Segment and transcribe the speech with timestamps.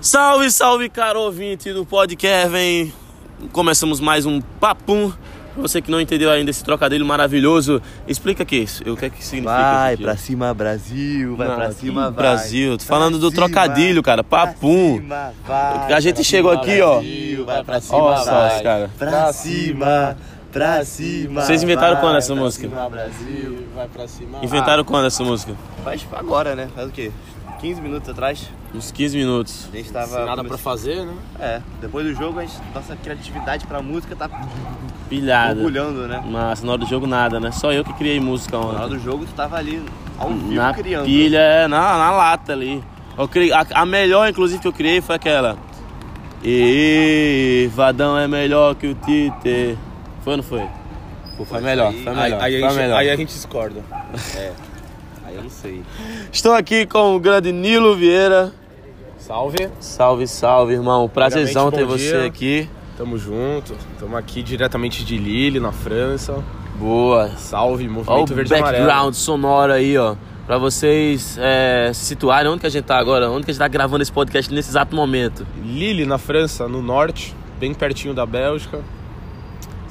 [0.00, 2.92] Salve, salve, caro ouvinte do podcast, vem.
[3.52, 5.12] Começamos mais um papum.
[5.56, 9.60] Você que não entendeu ainda esse trocadilho maravilhoso, explica aqui, o que é que significa
[9.60, 12.12] Vai pra cima, Brasil, vai Não, pra cima, vai.
[12.12, 14.98] Brasil, tô falando do cima, trocadilho, cara, pra papum.
[14.98, 16.94] cima, vai, A gente pra chegou cima, aqui, ó.
[17.00, 18.56] Brasil, Vai pra cima, Ó só, vai.
[18.56, 18.90] os cara.
[18.96, 20.16] Pra cima,
[20.52, 21.42] pra cima.
[21.42, 22.68] Vocês inventaram vai, quando essa pra música?
[22.68, 23.66] cima, Brasil.
[23.74, 24.38] Vai pra cima.
[24.44, 25.56] Inventaram quando essa música?
[25.82, 26.68] Faz agora, né?
[26.72, 27.10] Faz o quê?
[27.60, 28.48] 15 minutos atrás.
[28.74, 29.68] Uns 15 minutos.
[29.72, 30.24] A gente Sem tava.
[30.26, 31.14] nada pra fazer, né?
[31.40, 34.28] É, depois do jogo, a gente, nossa criatividade pra música tá
[35.08, 35.56] Pilhada.
[35.58, 36.22] orgulhando, né?
[36.30, 37.50] Mas na hora do jogo nada, né?
[37.50, 38.96] Só eu que criei música Na hora ontem.
[38.96, 39.82] do jogo, tu tava ali
[40.18, 41.04] ao vivo Na criando.
[41.06, 42.82] pilha, é, na, na lata ali.
[43.16, 45.56] Eu criei, a, a melhor, inclusive, que eu criei foi aquela.
[46.44, 49.76] E Vadão é melhor que o Tite.
[50.22, 50.64] Foi ou não foi?
[51.36, 52.40] Pô, foi melhor, foi Aí, melhor.
[52.42, 52.98] aí a foi gente, melhor.
[52.98, 53.80] aí a gente discorda.
[54.36, 54.50] Aí
[55.38, 55.82] eu não sei.
[56.32, 58.52] Estou aqui com o grande Nilo Vieira.
[59.18, 61.08] Salve, Salve, salve, irmão.
[61.08, 62.26] Prazerzão ter você dia.
[62.26, 62.68] aqui.
[62.96, 63.74] tamo junto.
[63.98, 66.42] Tamo aqui diretamente de Lille, na França.
[66.78, 67.28] Boa.
[67.36, 69.14] Salve, Olha o Movimento Verde e background Amarelo.
[69.14, 70.14] sonoro aí, ó.
[70.46, 73.58] Pra vocês é, se situarem onde que a gente tá agora, onde que a gente
[73.58, 75.46] tá gravando esse podcast nesse exato momento.
[75.62, 78.78] Lille, na França, no norte, bem pertinho da Bélgica.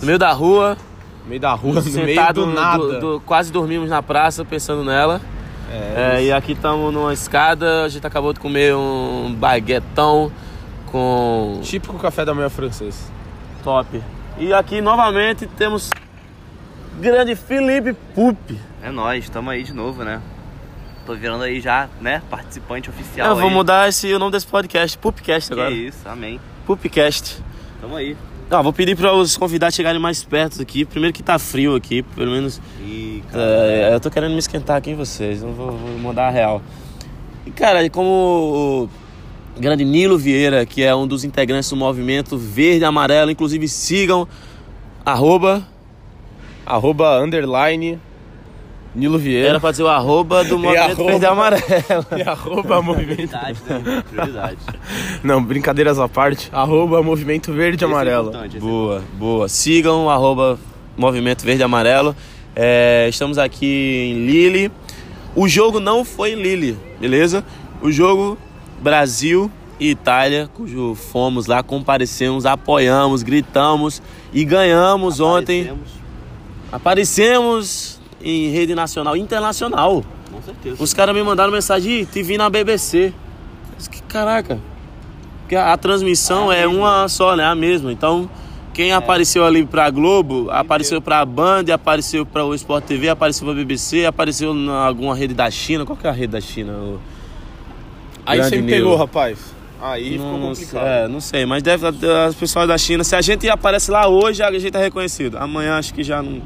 [0.01, 0.75] No meio da rua,
[1.23, 2.77] No meio da rua, no meio sentado do nada.
[2.79, 5.21] do- do- quase dormimos na praça pensando nela.
[5.71, 10.31] É, É, e aqui estamos numa escada, a gente acabou de comer um baguetão
[10.91, 13.11] com Típico café da manhã francês.
[13.63, 14.01] top.
[14.37, 15.89] E aqui novamente temos
[16.99, 18.59] grande Felipe Pupi.
[18.83, 20.21] É nóis, tamo aí de novo, né?
[21.05, 22.21] Tô virando aí já, né?
[22.29, 23.29] Participante oficial.
[23.29, 23.53] Eu vou aí.
[23.53, 25.73] mudar esse, o nome desse podcast, Pupcast Que agora.
[25.73, 26.39] isso, amém.
[26.65, 27.41] Pupcast.
[27.81, 28.15] Tamo aí.
[28.49, 30.85] Não, vou pedir para os convidados chegarem mais perto aqui.
[30.85, 32.61] Primeiro que tá frio aqui, pelo menos.
[32.81, 32.83] E,
[33.31, 36.31] cara, é, eu tô querendo me esquentar aqui em vocês, não vou, vou mandar a
[36.31, 36.61] real.
[37.45, 38.89] E, cara, como
[39.57, 43.67] o grande Nilo Vieira, que é um dos integrantes do movimento Verde e Amarelo, inclusive
[43.67, 44.27] sigam
[45.05, 45.63] arroba.
[46.65, 47.97] Arroba, underline,
[48.93, 49.49] Nilo Vieira.
[49.49, 50.95] Era pra dizer o arroba do movimento.
[51.05, 51.63] Verde e Amarelo.
[52.17, 53.29] E arroba movimento.
[53.29, 54.03] prioridade, né?
[54.09, 54.57] Prioridade.
[55.23, 56.49] Não, brincadeiras à parte.
[56.51, 58.29] Arroba movimento verde é amarelo.
[58.29, 59.47] importante, esse é Boa, boa.
[59.47, 60.59] Sigam o arroba
[60.97, 62.15] Movimento Verde Amarelo.
[62.59, 63.67] É, estamos aqui
[64.15, 64.71] em Lille.
[65.35, 67.45] O jogo não foi em Lille, beleza?
[67.83, 68.35] O jogo
[68.81, 74.01] Brasil e Itália, cujo fomos lá, comparecemos, apoiamos, gritamos
[74.33, 75.69] e ganhamos ontem.
[75.69, 75.91] Aparecemos,
[76.71, 80.03] Aparecemos em rede nacional, internacional.
[80.31, 80.83] Com certeza.
[80.83, 83.13] Os caras me mandaram mensagem, "Ih, te vi na BBC.
[83.13, 83.13] Eu
[83.77, 84.59] disse, que Caraca.
[85.41, 87.45] Porque a, a transmissão é, uma só, né?
[87.45, 87.91] A mesma.
[87.91, 88.27] Então,
[88.77, 93.55] quem apareceu ali pra Globo, apareceu pra Band, apareceu pra o Sport TV, apareceu pra
[93.55, 95.83] BBC, apareceu em alguma rede da China.
[95.83, 96.73] Qual que é a rede da China?
[96.73, 96.99] O-
[98.23, 99.39] Aí Grande você me pegou, rapaz.
[99.81, 100.85] Aí ficou não, complicado.
[100.85, 103.03] é, não sei, mas deve as pessoas da China.
[103.03, 105.37] Se a gente aparece lá hoje, a gente é reconhecido.
[105.39, 106.39] Amanhã acho que já não.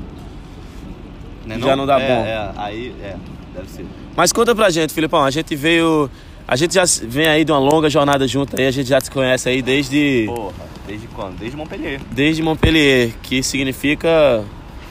[1.45, 2.23] Né, já não dá é, bom.
[2.25, 3.15] É, aí, é,
[3.53, 3.85] deve ser.
[4.15, 5.21] Mas conta pra gente, Filipão.
[5.21, 6.09] A gente veio.
[6.47, 9.09] A gente já vem aí de uma longa jornada junto aí, a gente já se
[9.09, 10.53] conhece aí desde, Porra,
[10.85, 11.37] desde quando?
[11.37, 12.01] Desde Montpellier.
[12.11, 14.43] desde Montpellier, que significa.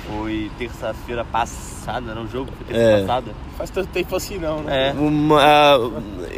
[0.08, 2.50] Foi terça-feira passada, um jogo?
[2.56, 3.00] Foi terça É.
[3.02, 3.32] passada?
[3.56, 4.88] Faz tanto tempo assim não, né?
[4.88, 4.92] É.
[4.98, 5.78] Uma,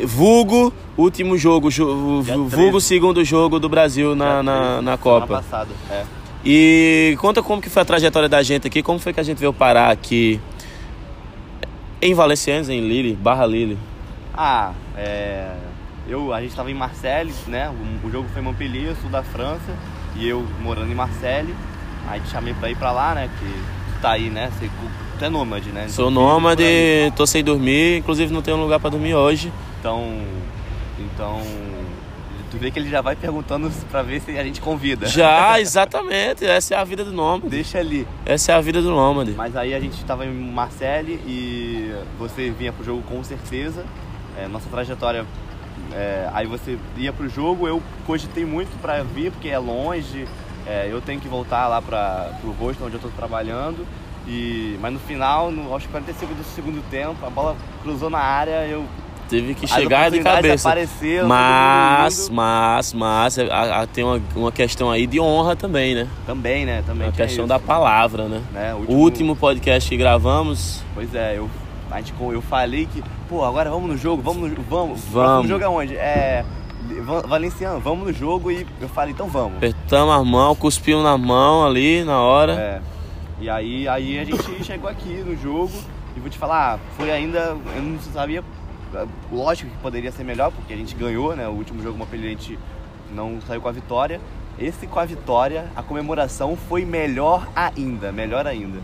[0.04, 2.80] vulgo, último jogo, jo- Dia vulgo 13.
[2.86, 5.26] segundo jogo do Brasil na, na, 13, na semana Copa.
[5.28, 6.02] passada, é.
[6.44, 9.38] E conta como que foi a trajetória da gente aqui, como foi que a gente
[9.38, 10.40] veio parar aqui
[12.00, 13.78] em Valenciennes, em Lille, Barra Lille.
[14.34, 15.54] Ah, é.
[16.08, 17.70] Eu, a gente tava em Marseille, né?
[17.70, 19.72] O, o jogo foi em Montpellier, sul da França,
[20.16, 21.54] e eu morando em Marseille.
[22.08, 23.30] Aí te chamei pra ir pra lá, né?
[23.38, 23.44] Que
[23.92, 24.50] tu tá aí, né?
[24.58, 24.68] Você,
[25.18, 25.86] tu é nômade, né?
[25.88, 27.12] Sou Então, nômade, aí.
[27.14, 29.52] tô sem dormir, inclusive não tenho lugar pra dormir hoje.
[29.78, 30.18] Então.
[30.98, 31.40] Então.
[32.50, 35.06] Tu vê que ele já vai perguntando pra ver se a gente convida.
[35.06, 37.48] Já, exatamente, essa é a vida do nômade.
[37.48, 38.06] Deixa ali.
[38.26, 39.32] Essa é a vida do nômade.
[39.36, 43.86] Mas aí a gente tava em Marseille e você vinha pro jogo com certeza.
[44.38, 45.24] É, nossa trajetória.
[45.92, 50.26] é, aí você ia pro jogo, eu cogitei muito pra vir, porque é longe.
[50.66, 53.86] é, eu tenho que voltar lá pra, pro rosto onde eu tô trabalhando.
[54.26, 58.20] E, mas no final, no, aos 40 segundos do segundo tempo, a bola cruzou na
[58.20, 58.86] área, eu.
[59.28, 60.68] Teve que as chegar de cabeça.
[60.68, 66.06] Apareceram, Mas, mas, mas, a- tem uma, uma questão aí de honra também, né?
[66.26, 66.82] Também, né?
[66.86, 67.08] Também.
[67.08, 68.42] A tinha questão isso, da palavra, né?
[68.52, 68.74] né?
[68.74, 71.48] O último podcast que gravamos, Pois é, eu,
[71.90, 73.02] a gente, eu falei que,
[73.32, 75.00] pô, agora vamos no jogo, vamos no vamos.
[75.04, 75.10] Vamos.
[75.12, 75.96] Próximo jogo é onde?
[75.96, 76.44] É.
[77.00, 79.56] Va- Valenciano, vamos no jogo e eu falei, então vamos.
[79.56, 82.52] apertamos a mão, cuspimos na mão ali na hora.
[82.52, 82.80] É.
[83.40, 85.72] E aí, aí a gente chegou aqui no jogo
[86.14, 87.56] e vou te falar, foi ainda.
[87.74, 88.44] Eu não sabia
[89.32, 91.48] lógico que poderia ser melhor, porque a gente ganhou, né?
[91.48, 92.58] O último jogo Montpellier a gente
[93.14, 94.20] não saiu com a vitória.
[94.58, 98.78] Esse com a vitória, a comemoração foi melhor ainda, melhor ainda.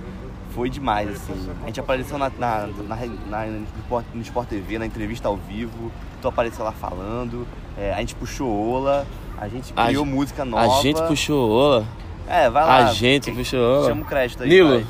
[0.55, 1.49] Foi demais, assim.
[1.63, 2.97] A gente apareceu na, na, na,
[3.27, 7.47] na no, Sport, no Sport TV, na entrevista ao vivo, tu apareceu lá falando,
[7.77, 9.07] é, a gente puxou Ola,
[9.41, 10.79] a gente A criou gen- música nova.
[10.79, 11.87] A gente puxou ola.
[12.27, 12.77] É, vai lá.
[12.89, 13.89] A gente puxou ola.
[13.89, 14.49] Chama o crédito aí.
[14.49, 14.87] Nilo, vai.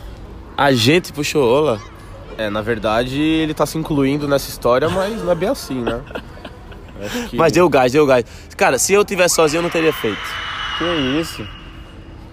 [0.57, 1.81] a gente puxou ola.
[2.39, 6.01] É, na verdade, ele tá se incluindo nessa história, mas não é bem assim, né?
[7.31, 8.25] Que- Mas deu gás, deu gás.
[8.57, 10.19] Cara, se eu tivesse sozinho, eu não teria feito.
[10.79, 11.47] Que isso?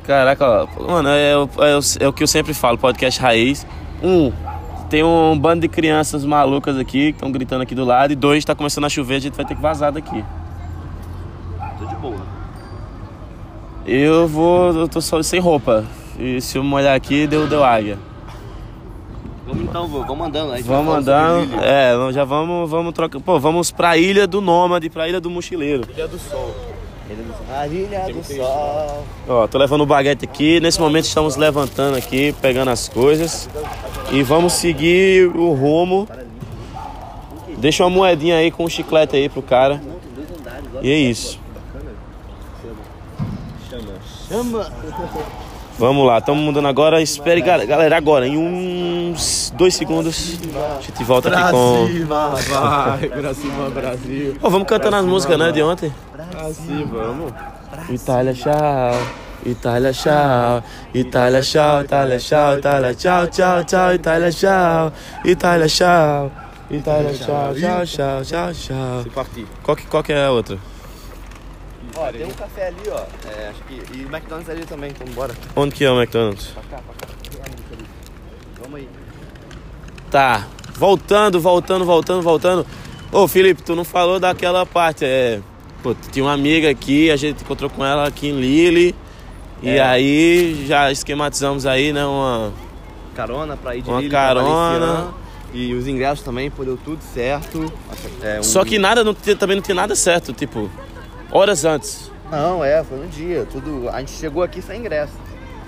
[0.06, 3.66] Caraca, mano, é, o- é o- é o que eu sempre falo, podcast raiz.
[4.04, 4.32] Um,
[4.90, 8.14] tem um bando de crianças malucas aqui que estão gritando aqui do lado.
[8.14, 10.24] E dois, tá começando a chover, a gente vai ter que vazar daqui.
[11.80, 12.18] Tô de boa.
[13.88, 15.84] Eu vou, eu tô só sem roupa.
[16.20, 17.98] E se eu molhar aqui, deu, deu águia.
[19.48, 20.54] Vamos então, vô, vamos andando.
[20.54, 21.56] A Vamos andando.
[21.64, 23.20] É, já vamos, vamos trocar.
[23.20, 25.84] Pô, vamos pra ilha do Nômade, pra ilha do Mochileiro.
[25.96, 26.56] Ilha do Sol.
[27.54, 29.06] A ilha do sol.
[29.28, 30.60] Ó, tô levando o baguete aqui.
[30.60, 33.48] Nesse momento estamos levantando aqui, pegando as coisas.
[34.12, 36.08] E vamos seguir o rumo.
[37.58, 39.82] Deixa uma moedinha aí com um chiclete aí pro cara.
[40.82, 41.40] E é isso.
[44.28, 44.66] Chama.
[45.78, 47.02] Vamos lá, estamos mudando agora.
[47.02, 50.40] Espere, gal- galera, agora, em uns dois segundos,
[50.78, 51.88] a gente volta aqui com.
[52.08, 53.10] vai,
[53.72, 54.38] Brasil.
[54.42, 55.94] Ó, vamos cantando as músicas, né, de ontem?
[56.46, 57.34] Assim, vamos.
[57.90, 58.54] Itália, tchau.
[59.46, 60.64] Itália, tchau.
[60.94, 61.82] Itália, tchau.
[61.82, 62.58] Itália, tchau.
[62.58, 63.94] Itália, tchau, tchau, tchau.
[63.94, 64.94] Itália, tchau.
[65.26, 66.32] Itália, tchau.
[66.70, 69.04] Itália, tchau, tchau, tchau, tchau, tchau.
[69.04, 69.48] Se partir.
[69.64, 70.58] Qual que, qual que é a outra?
[71.98, 73.04] Ó, tem um café ali, ó.
[73.30, 73.98] É, acho que.
[73.98, 75.34] E o McDonald's ali também, então bora.
[75.56, 76.48] Onde que é o McDonald's?
[76.48, 77.14] Pra cá, pra cá.
[78.62, 78.90] Vamos aí.
[80.12, 80.48] Tá.
[80.76, 82.68] Voltando, voltando, voltando, voltando.
[83.12, 85.06] Ô, Felipe, tu não falou daquela parte.
[85.06, 85.40] É.
[85.86, 88.96] Pô, tinha uma amiga aqui, a gente encontrou com ela aqui em Lille.
[89.62, 89.80] E É.
[89.84, 92.04] aí já esquematizamos aí, né?
[92.04, 92.52] Uma.
[93.14, 95.10] Carona pra ir de Uma Lille carona.
[95.54, 97.72] E os ingressos também, pô, deu tudo certo.
[98.24, 100.72] É, um- Só que nada, não, também não tinha nada certo, tipo,
[101.32, 102.12] horas antes.
[102.32, 103.48] Não, é, foi no dia.
[103.52, 103.88] Tudo.
[103.90, 105.14] A gente chegou aqui sem ingresso.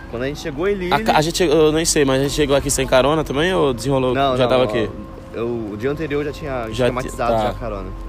[0.09, 0.93] Quando a gente chegou em Lille.
[0.93, 3.53] A, a gente, chegou- eu nem sei, mas a gente chegou aqui sem carona também
[3.53, 4.15] ou desenrolou?
[4.15, 4.89] Não, já não, tava aqui?
[5.31, 7.43] Eu, o dia anterior já tinha Já esquematizado ti- tá.
[7.43, 8.06] já a carona.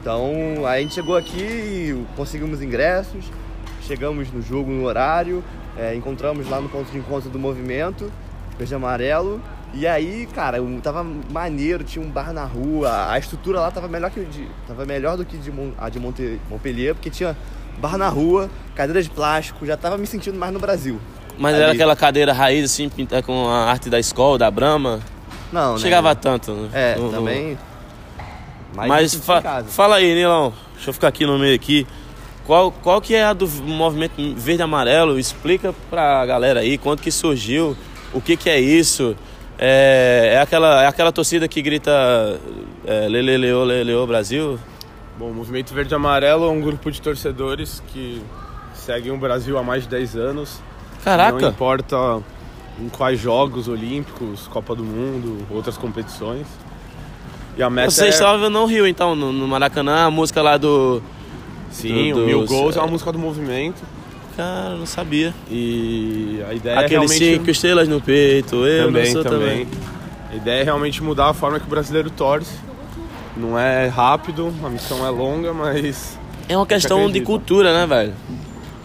[0.00, 3.24] Então, aí a gente chegou aqui, conseguimos ingressos,
[3.82, 5.42] chegamos no jogo no horário,
[5.76, 8.10] é, encontramos lá no ponto de encontro do movimento,
[8.56, 9.40] verde e amarelo.
[9.74, 14.10] E aí, cara, tava maneiro, tinha um bar na rua, a estrutura lá tava melhor,
[14.10, 17.36] que de, tava melhor do que de, a de Monte, Montpellier, porque tinha
[17.78, 20.98] bar na rua, cadeira de plástico, já tava me sentindo mais no Brasil.
[21.38, 21.62] Mas Ali.
[21.64, 25.00] era aquela cadeira raiz, assim, pintada com a arte da escola, da Brahma.
[25.52, 25.78] Não, Não né?
[25.78, 26.68] chegava tanto, né?
[26.72, 27.22] É, No- no-
[28.86, 28.88] também.
[29.02, 30.52] Mas, fa- fala aí, Nilão.
[30.74, 31.86] Deixa eu ficar aqui no meio aqui.
[32.46, 35.18] Qual, qual que é a do movimento verde e amarelo?
[35.18, 37.76] Explica pra galera aí quando que surgiu,
[38.12, 39.14] o que que é isso.
[39.58, 41.90] É, é aquela, é aquela torcida que grita
[42.86, 44.58] é, Lele, Leo, Lele, Brasil?
[45.18, 48.22] Bom, o Movimento Verde e Amarelo é um grupo de torcedores que
[48.72, 50.60] seguem o Brasil há mais de 10 anos.
[50.96, 51.46] Não Caraca!
[51.48, 51.96] importa
[52.80, 56.46] em quais Jogos Olímpicos, Copa do Mundo, outras competições.
[57.58, 58.08] E a meta Você é...
[58.08, 61.02] estava no Rio, então, no, no Maracanã, a música lá do...
[61.70, 63.82] Sim, do- o Mil Gols é uma música do movimento.
[64.36, 65.34] Cara, não sabia.
[65.50, 67.18] E a ideia Aquele é realmente...
[67.18, 69.66] cinco estrelas no peito, eu também, não também.
[69.66, 69.68] também.
[70.30, 72.52] A ideia é realmente mudar a forma que o brasileiro torce.
[73.36, 76.16] Não é rápido, a missão é longa, mas...
[76.48, 78.14] É uma questão de cultura, né, velho?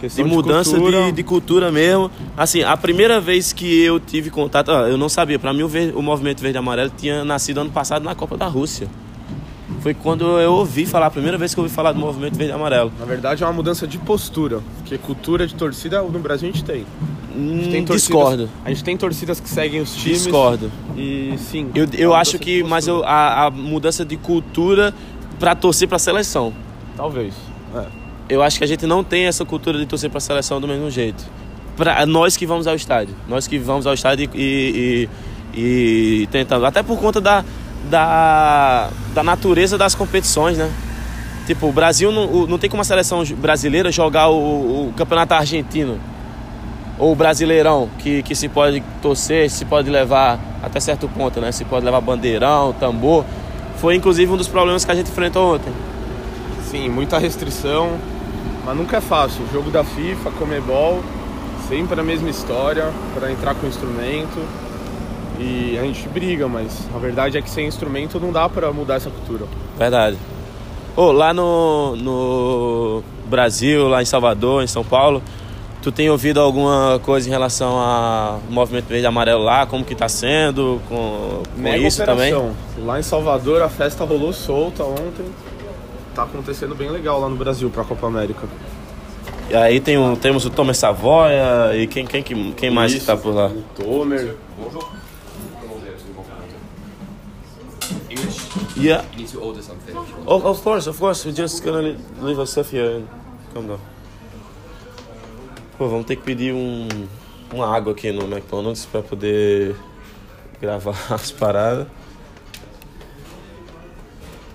[0.08, 2.10] De questão mudança cultura, de, de cultura mesmo.
[2.36, 5.38] Assim, a primeira vez que eu tive contato, ah, eu não sabia.
[5.38, 8.46] Pra mim, o, ver- o movimento verde amarelo tinha nascido ano passado na Copa da
[8.46, 8.88] Rússia.
[9.80, 12.52] Foi quando eu ouvi falar, a primeira vez que eu ouvi falar do movimento verde
[12.52, 12.90] amarelo.
[12.98, 16.64] Na verdade é uma mudança de postura, porque cultura de torcida no Brasil a gente
[16.64, 16.84] tem.
[17.34, 18.50] A gente Hum, tem torcidas- discordo.
[18.64, 20.22] A gente tem torcidas que seguem os times.
[20.22, 20.70] Discordo.
[20.96, 21.68] E sim.
[21.74, 24.94] Eu, é eu uma acho que, de mas eu, a, a mudança de cultura
[25.38, 26.52] pra torcer pra seleção.
[26.96, 27.34] Talvez.
[27.74, 28.03] É.
[28.34, 30.90] Eu acho que a gente não tem essa cultura de torcer pra seleção do mesmo
[30.90, 31.24] jeito.
[31.76, 33.14] Pra nós que vamos ao estádio.
[33.28, 35.08] Nós que vamos ao estádio e,
[35.54, 36.66] e, e tentando.
[36.66, 37.44] Até por conta da,
[37.88, 40.70] da, da natureza das competições, né?
[41.46, 46.00] Tipo, o Brasil não, não tem como a seleção brasileira jogar o, o campeonato argentino.
[46.98, 51.52] Ou o brasileirão, que, que se pode torcer, se pode levar até certo ponto, né?
[51.52, 53.24] Se pode levar bandeirão, tambor.
[53.78, 55.72] Foi inclusive um dos problemas que a gente enfrentou ontem.
[56.70, 57.98] Sim, muita restrição,
[58.64, 59.44] mas nunca é fácil.
[59.44, 61.00] O jogo da FIFA, Comebol,
[61.68, 64.38] sempre a mesma história para entrar com o instrumento.
[65.38, 68.94] E a gente briga, mas a verdade é que sem instrumento não dá pra mudar
[68.94, 69.46] essa cultura.
[69.76, 70.16] Verdade.
[70.96, 75.20] Ô, lá no, no Brasil, lá em Salvador, em São Paulo,
[75.82, 79.66] tu tem ouvido alguma coisa em relação ao movimento verde e amarelo lá?
[79.66, 82.32] Como que tá sendo com, com Mega isso também?
[82.32, 82.56] operação.
[82.84, 85.26] Lá em Salvador a festa rolou solta ontem.
[86.14, 88.46] Tá acontecendo bem legal lá no Brasil pra Copa América.
[89.50, 92.98] E aí tem o, temos o Thomas Savoia e quem, quem, que- quem mais que
[92.98, 93.46] Isso, tá por lá?
[93.48, 94.36] O Tomer.
[98.76, 99.04] Yeah.
[99.12, 99.94] You need to order something.
[100.26, 101.24] Oh, of course, of course.
[101.24, 103.08] We're just gonna leave our stuff here and
[103.52, 103.78] come down.
[105.78, 106.88] Pô, vamos ter que pedir um,
[107.52, 109.74] uma água aqui no McDonald's pra poder
[110.60, 111.86] gravar as paradas.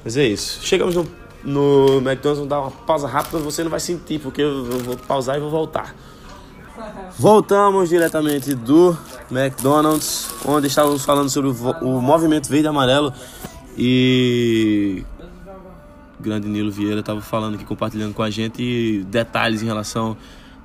[0.04, 0.60] Mas é isso.
[0.64, 1.06] Chegamos no,
[1.44, 5.38] no McDonald's, vamos dar uma pausa rápida, você não vai sentir, porque eu vou pausar
[5.38, 5.96] e vou voltar.
[7.18, 8.98] Voltamos diretamente do
[9.30, 13.14] McDonald's, onde estávamos falando sobre o, o movimento verde e amarelo.
[13.78, 15.06] E
[16.20, 20.18] o grande Nilo Vieira estava falando aqui, compartilhando com a gente detalhes em relação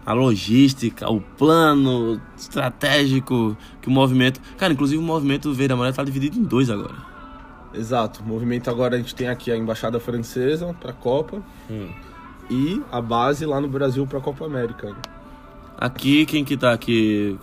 [0.04, 4.40] à logística, ao plano estratégico que o movimento.
[4.56, 7.13] Cara, inclusive o movimento verde amarelo está dividido em dois agora.
[7.76, 8.22] Exato.
[8.22, 11.42] O movimento agora a gente tem aqui a embaixada francesa pra Copa
[12.50, 14.94] e a base lá no Brasil pra Copa América.
[15.76, 17.36] Aqui, quem que tá aqui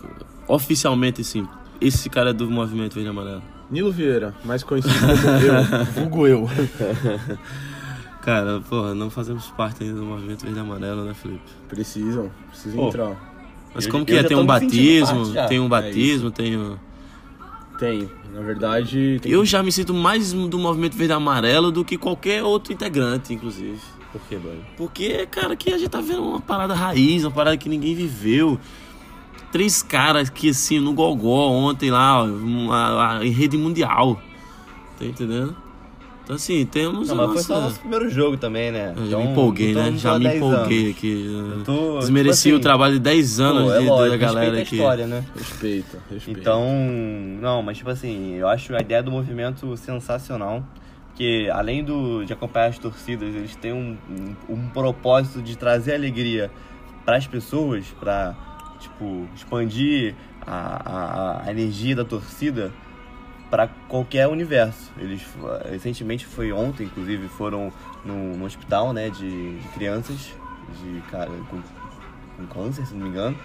[0.48, 1.48] oficialmente, sim?
[1.80, 3.42] Esse cara é do movimento verde amarelo.
[3.70, 5.08] Nilo Vieira, mais conhecido como
[5.38, 6.50] eu, vulgo eu.
[8.22, 11.42] Cara, porra, não fazemos parte ainda do movimento verde amarelo, né, Felipe?
[11.68, 13.16] Precisam, precisam entrar.
[13.74, 14.24] Mas Eu- como que eu é?
[14.24, 15.46] Tem um me sentindo batismo, parte já.
[15.48, 16.78] tem um É batismo, tem um...
[17.82, 19.20] Tem, na verdade.
[19.24, 23.34] Tem Eu já me sinto mais do movimento verde amarelo do que qualquer outro integrante,
[23.34, 23.80] inclusive.
[24.12, 24.60] Por que, mano?
[24.78, 28.60] Porque, cara, aqui a gente tá vendo uma parada raiz, uma parada que ninguém viveu.
[29.52, 34.22] Três caras que, assim, no Gogó ontem lá, ó, uma, a- em rede mundial.
[35.00, 35.56] Tá entendendo?
[36.32, 37.66] Então, assim, temos Não, mas foi só nossa...
[37.68, 38.94] nosso primeiro jogo também, né?
[38.96, 39.98] Eu já Então, me empolguei, então né?
[39.98, 40.96] Já me 10 empolguei anos.
[40.98, 41.64] aqui.
[41.66, 44.62] Tô, Desmereci tipo o assim, trabalho de 10 anos pô, é de, lógico, da galera
[44.62, 44.76] aqui.
[44.76, 45.26] história, né?
[45.36, 46.40] Respeita, respeita.
[46.40, 46.66] Então,
[47.42, 50.64] não, mas tipo assim, eu acho a ideia do movimento sensacional.
[51.16, 53.98] Que além do, de acompanhar as torcidas, eles têm um,
[54.50, 56.50] um, um propósito de trazer alegria
[57.06, 58.34] para as pessoas, para
[58.80, 60.16] tipo, expandir
[60.48, 62.72] a, a, a energia da torcida
[63.52, 64.92] para qualquer universo.
[64.98, 65.22] Eles
[65.70, 67.72] recentemente foi ontem, inclusive, foram
[68.04, 70.32] no, no hospital, né, de, de crianças
[70.82, 71.62] de cara com,
[72.38, 73.38] com câncer, se não me engano,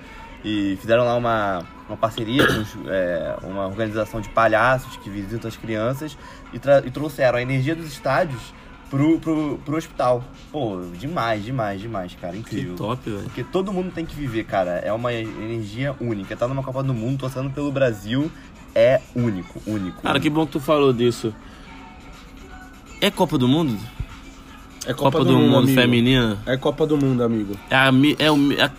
[0.44, 5.48] e fizeram lá uma, uma parceria com os, é, uma organização de palhaços que visitam
[5.48, 6.16] as crianças
[6.52, 8.54] e, e trouxeram a energia dos estádios
[8.88, 10.22] pro, pro, pro hospital.
[10.52, 12.76] Pô, demais, demais, demais, cara, Que incrível.
[12.76, 13.22] top, velho.
[13.24, 14.78] Porque todo mundo tem que viver, cara.
[14.84, 16.36] É uma energia única.
[16.36, 18.30] Tá numa Copa do Mundo, torcendo pelo Brasil,
[18.78, 20.02] é único, único.
[20.02, 21.34] Cara, que bom que tu falou disso.
[23.00, 23.76] É Copa do Mundo?
[24.86, 25.74] é Copa, do, Mundo, amigo.
[25.80, 26.38] feminina?
[26.46, 27.54] É Copa do Mundo, amigo.
[27.70, 28.70] É é o, é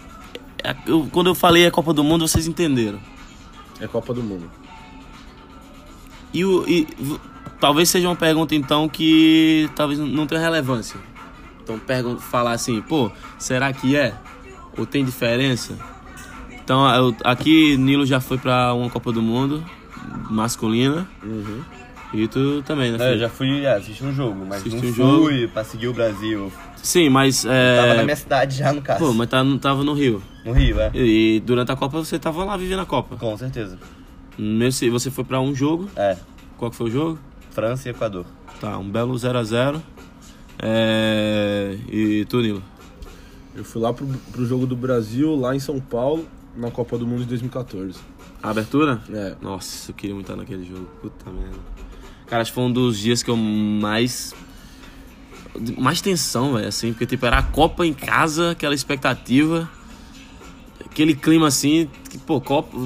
[0.63, 2.99] é eu- quando eu falei é Copa do Mundo, vocês entenderam.
[3.79, 4.49] É Copa do Mundo.
[6.33, 7.19] E, o, e v-
[7.59, 10.99] talvez seja uma pergunta, então, que talvez não tenha relevância.
[11.63, 14.13] Então, pergun falar assim, pô, será que é?
[14.77, 15.77] Ou tem diferença?
[16.63, 19.63] Então, eu- aqui, Nilo já foi pra uma Copa do Mundo
[20.29, 21.07] masculina.
[21.23, 21.61] Uhum.
[22.13, 22.97] E tu também, né?
[23.01, 25.25] É, eu já fui é, assistir um jogo, mas Assisti não um jogo.
[25.25, 26.51] fui pra seguir o Brasil.
[26.81, 27.43] Sim, mas.
[27.43, 27.53] Tava
[27.95, 28.03] na É...
[28.03, 28.99] minha cidade já, no caso.
[29.05, 30.23] Pô, mas tá, não tava no Rio.
[30.45, 30.89] No Rio, é.
[30.93, 33.17] E durante a Copa você tava lá vivendo a Copa.
[33.17, 33.77] Com certeza.
[34.37, 35.89] Nesse, você foi pra um jogo.
[35.97, 36.15] É,
[36.57, 37.19] Qual que foi o jogo?
[37.51, 38.25] França e Equador.
[38.61, 39.81] Tá, um belo 0x0.
[40.59, 41.77] É...
[41.89, 42.63] E tu, Nilo?
[43.55, 46.25] Eu fui lá pro, pro jogo do Brasil, lá em São Paulo,
[46.57, 47.99] na Copa do Mundo de 2014.
[48.41, 49.01] A abertura?
[49.09, 49.35] É.
[49.41, 50.87] Nossa, eu queria muito estar naquele jogo.
[51.01, 51.57] Puta merda.
[52.25, 54.33] Cara, acho que foi um dos dias que eu mais.
[55.77, 59.67] Mais tensão, velho, assim, porque tipo, era a Copa em casa, aquela expectativa,
[60.85, 62.77] aquele clima assim, que, pô, Copa.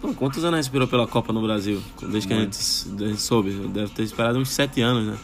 [0.00, 1.82] Pô, quantos anos esperou pela Copa no Brasil?
[2.00, 2.58] Desde que a gente,
[3.04, 3.50] a gente soube.
[3.68, 5.18] Deve ter esperado uns sete anos, né?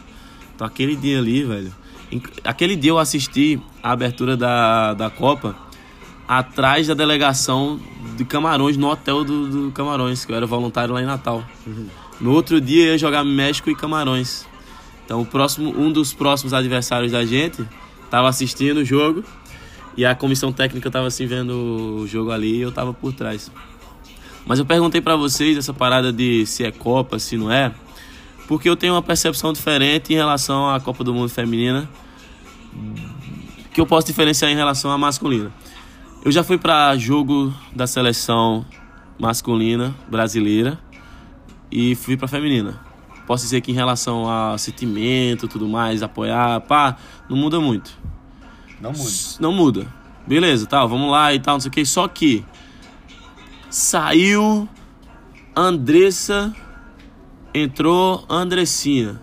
[0.53, 1.73] Então aquele dia ali, velho.
[2.43, 5.55] Aquele dia eu assisti a abertura da, da Copa
[6.39, 7.79] atrás da delegação
[8.15, 11.43] de Camarões, no hotel do, do Camarões, que eu era voluntário lá em Natal.
[12.19, 14.45] No outro dia eu ia jogar México e Camarões.
[15.05, 17.67] Então o próximo, um dos próximos adversários da gente
[18.09, 19.23] tava assistindo o jogo
[19.97, 23.51] e a comissão técnica tava assim vendo o jogo ali e eu tava por trás.
[24.45, 27.73] Mas eu perguntei pra vocês essa parada de se é Copa, se não é,
[28.47, 31.89] porque eu tenho uma percepção diferente em relação à Copa do Mundo feminina
[33.73, 35.51] que eu posso diferenciar em relação à masculina.
[36.25, 38.65] Eu já fui pra jogo da seleção
[39.19, 40.79] masculina brasileira
[41.69, 42.79] e fui pra feminina.
[43.27, 46.95] Posso dizer que em relação a sentimento, tudo mais, apoiar, pá,
[47.29, 47.91] não muda muito.
[48.79, 49.11] Não muda.
[49.41, 49.87] Não muda.
[50.25, 51.85] Beleza, tal, vamos lá e tal, não sei o que.
[51.85, 52.45] Só que
[53.69, 54.69] saiu
[55.53, 56.55] Andressa,
[57.53, 59.19] entrou Andressinha.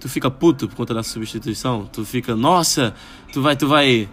[0.00, 1.88] Tu fica puto por conta da substituição?
[1.92, 2.96] Tu fica, nossa,
[3.32, 4.08] tu vai, tu vai,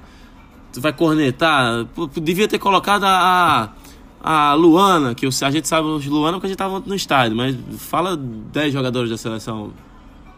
[0.77, 1.85] vai cornetar.
[1.95, 3.73] Pô, devia ter colocado a,
[4.21, 7.55] a Luana, que a gente sabe os Luana porque a gente tava no estádio, mas
[7.77, 9.71] fala 10 jogadores da seleção.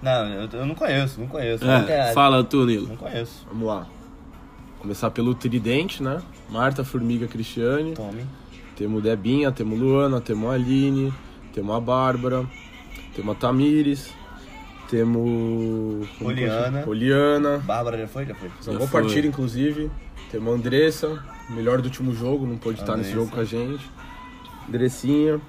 [0.02, 1.64] Não, eu, eu não conheço, não conheço.
[1.66, 2.14] É, quero.
[2.14, 2.88] fala tu, Nilo.
[2.88, 3.46] Não conheço.
[3.48, 3.88] Vamos lá.
[4.80, 6.22] Começar pelo tridente, né?
[6.50, 7.94] Marta, Formiga, Cristiane.
[7.94, 8.26] Tome.
[8.76, 11.14] Temos Debinha, temos Luana, temos a Aline,
[11.54, 12.46] temos a Bárbara,
[13.16, 14.12] temos a Tamires,
[14.90, 16.08] temos.
[16.20, 16.82] Poliana.
[16.82, 17.58] Poliana.
[17.60, 18.26] Bárbara já foi?
[18.26, 18.50] Já foi.
[18.62, 18.88] Já foi.
[18.88, 19.90] partida, inclusive.
[20.34, 23.88] Temos a Andressa, melhor do último jogo, não pôde estar nesse jogo com a gente.
[24.68, 25.40] Andressinha,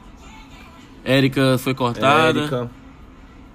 [1.03, 2.39] Érica foi cortada.
[2.41, 2.71] Érica.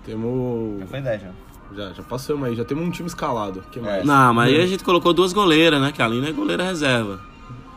[0.06, 0.80] Temos.
[0.80, 1.28] Já foi 10 já.
[1.76, 3.64] Já, já passamos aí, já temos um time escalado.
[3.72, 4.04] que mais?
[4.04, 5.92] Não, mas aí a gente colocou duas goleiras, né?
[5.92, 7.20] Que a Aline é goleira reserva.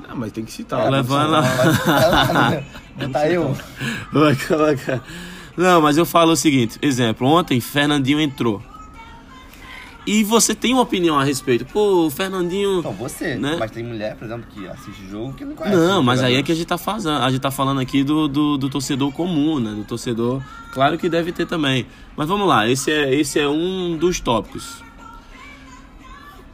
[0.09, 0.87] Ah, mas tem que citar.
[0.87, 2.62] É, levando a-
[2.99, 3.54] Botar eu.
[4.12, 5.02] Vai colocar.
[5.54, 8.62] Não, mas eu falo o seguinte, exemplo, ontem Fernandinho entrou.
[10.04, 11.64] E você tem uma opinião a respeito.
[11.66, 12.82] Pô, o Fernandinho.
[12.82, 13.37] Não, você.
[13.37, 13.56] Né?
[13.59, 15.76] Mas tem mulher, por exemplo, que assiste jogo que não conhece.
[15.76, 17.23] Não, mas aí é que a gente tá fazendo.
[17.23, 19.71] A gente tá falando aqui do, do, do torcedor comum, né?
[19.71, 20.42] Do torcedor.
[20.73, 21.87] Claro que deve ter também.
[22.16, 24.82] Mas vamos lá, esse é, esse é um dos tópicos.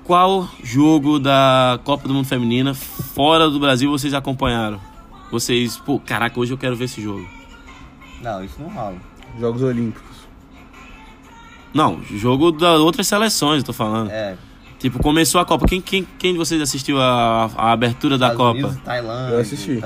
[0.05, 4.81] Qual jogo da Copa do Mundo Feminina fora do Brasil vocês acompanharam?
[5.31, 7.29] Vocês, pô, caraca, hoje eu quero ver esse jogo.
[8.23, 8.97] Não, isso não rola.
[9.39, 10.08] Jogos Olímpicos.
[11.75, 14.11] Não, jogo das outras seleções, eu tô falando.
[14.11, 14.37] É.
[14.79, 15.67] Tipo, começou a Copa.
[15.67, 18.59] Quem, quem, quem de vocês assistiu a, a abertura da Estados Copa?
[18.69, 19.81] Unidos, Tailândia Eu assisti.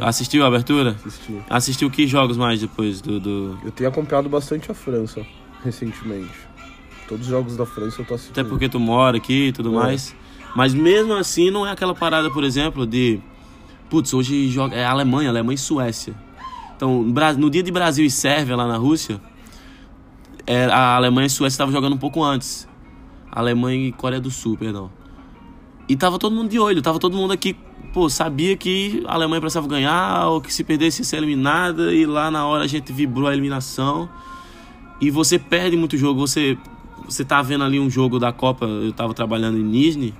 [0.00, 0.96] Assistiu a abertura?
[1.04, 1.36] Assisti.
[1.50, 3.18] Assistiu que jogos mais depois do.
[3.18, 3.58] do...
[3.64, 5.26] Eu tenho acompanhado bastante a França,
[5.64, 6.30] recentemente.
[7.08, 8.38] Todos os jogos da França eu tô assistindo.
[8.38, 9.72] Até porque tu mora aqui e tudo É.
[9.72, 10.14] mais.
[10.54, 13.18] Mas mesmo assim, não é aquela parada, por exemplo, de.
[13.90, 14.76] Putz, hoje joga.
[14.76, 16.14] É Alemanha, Alemanha e Suécia.
[16.76, 19.20] Então, no dia de Brasil e Sérvia lá na Rússia,
[20.72, 22.68] a Alemanha e Suécia estavam jogando um pouco antes.
[23.30, 24.90] Alemanha e Coreia do Sul, perdão.
[25.88, 27.56] E tava todo mundo de olho, tava todo mundo aqui,
[27.92, 32.06] pô, sabia que a Alemanha precisava ganhar, ou que se perdesse ia ser eliminada, e
[32.06, 34.08] lá na hora a gente vibrou a eliminação.
[35.00, 36.58] E você perde muito jogo, você
[37.04, 40.12] você tá vendo ali um jogo da Copa, eu tava trabalhando em Nizhny,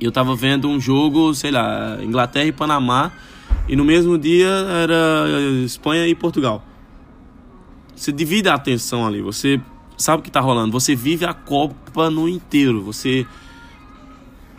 [0.00, 3.12] e eu tava vendo um jogo, sei lá, Inglaterra e Panamá,
[3.68, 5.26] e no mesmo dia era
[5.64, 6.64] Espanha e Portugal.
[7.96, 9.60] Você divide a atenção ali, você
[9.96, 13.26] sabe o que tá rolando, você vive a Copa no inteiro, você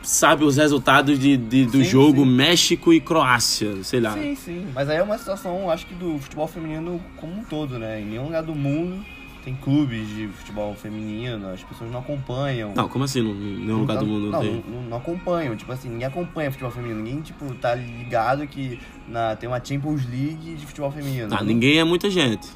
[0.01, 2.29] sabe os resultados de, de- do Sim, jogo sim.
[2.31, 4.13] México e Croácia, sei lá.
[4.13, 4.67] Sim, sim.
[4.73, 8.01] Mas aí é uma situação, acho que do futebol feminino como um todo, né?
[8.01, 9.03] Em nenhum lugar do mundo
[9.43, 12.73] tem clubes de futebol feminino, as pessoas não acompanham.
[12.75, 13.19] Não, como assim?
[13.19, 14.63] Em nenhum lugar do mundo não, tem.
[14.67, 19.35] não, não acompanham, tipo assim, ninguém acompanha futebol feminino, ninguém, tipo, tá ligado que na,
[19.35, 21.29] tem uma Champions League de futebol feminino.
[21.31, 22.47] Ah, ninguém é muita gente.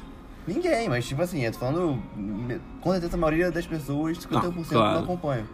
[0.46, 2.02] Ninguém, mas tipo assim, eu tô falando,
[2.80, 4.98] com certeza a maioria das pessoas, 51% não, claro.
[5.00, 5.44] acompanham.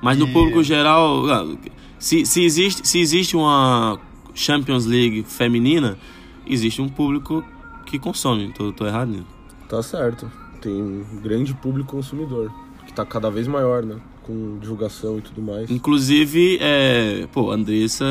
[0.00, 1.56] Mas no E- público geral, ah,
[1.98, 3.98] se, se, existe, se existe uma
[4.34, 5.98] Champions League feminina,
[6.46, 7.44] existe um público
[7.84, 8.52] que consome.
[8.52, 9.26] Tô, tô errado nisso.
[9.68, 10.30] Tá certo.
[10.62, 12.50] Tem um grande público consumidor,
[12.86, 13.96] que tá cada vez maior, né?
[14.22, 15.70] Com divulgação e tudo mais.
[15.70, 18.04] Inclusive, é, pô, a Andressa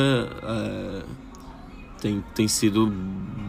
[0.44, 1.02] é,
[2.02, 2.88] tem, tem sido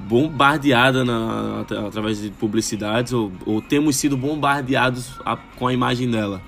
[0.08, 6.10] bombardeada na, atra- através de publicidades, ou, ou temos sido bombardeados a- com a imagem
[6.10, 6.40] dela.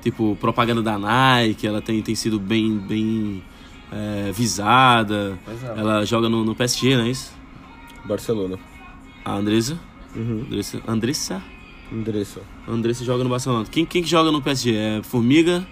[0.00, 3.42] Tipo, propaganda da Nike, ela tem, tem sido bem, bem
[3.92, 5.38] é, visada.
[5.46, 5.78] É.
[5.80, 7.32] Ela joga no, no PSG, não é isso?
[8.04, 8.58] Barcelona.
[9.24, 9.78] A Andressa.
[10.16, 10.40] Uhum.
[10.46, 10.82] Andressa.
[10.88, 11.42] Andressa?
[11.92, 12.40] Andressa.
[12.66, 13.64] Andressa joga no Barcelona.
[13.70, 14.74] Quem, quem que joga no PSG?
[14.74, 15.64] É Formiga.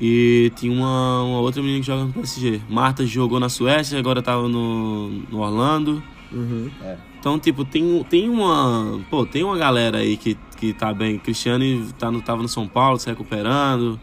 [0.00, 2.60] E tinha uma, uma outra menina que joga no PSG.
[2.68, 6.02] Marta jogou na Suécia, agora tava no, no Orlando.
[6.32, 6.70] Uhum.
[7.18, 9.00] Então, tipo, tem, tem uma.
[9.08, 11.18] Pô, tem uma galera aí que, que tá bem.
[11.18, 13.98] Cristiane tá no, tava no São Paulo se recuperando.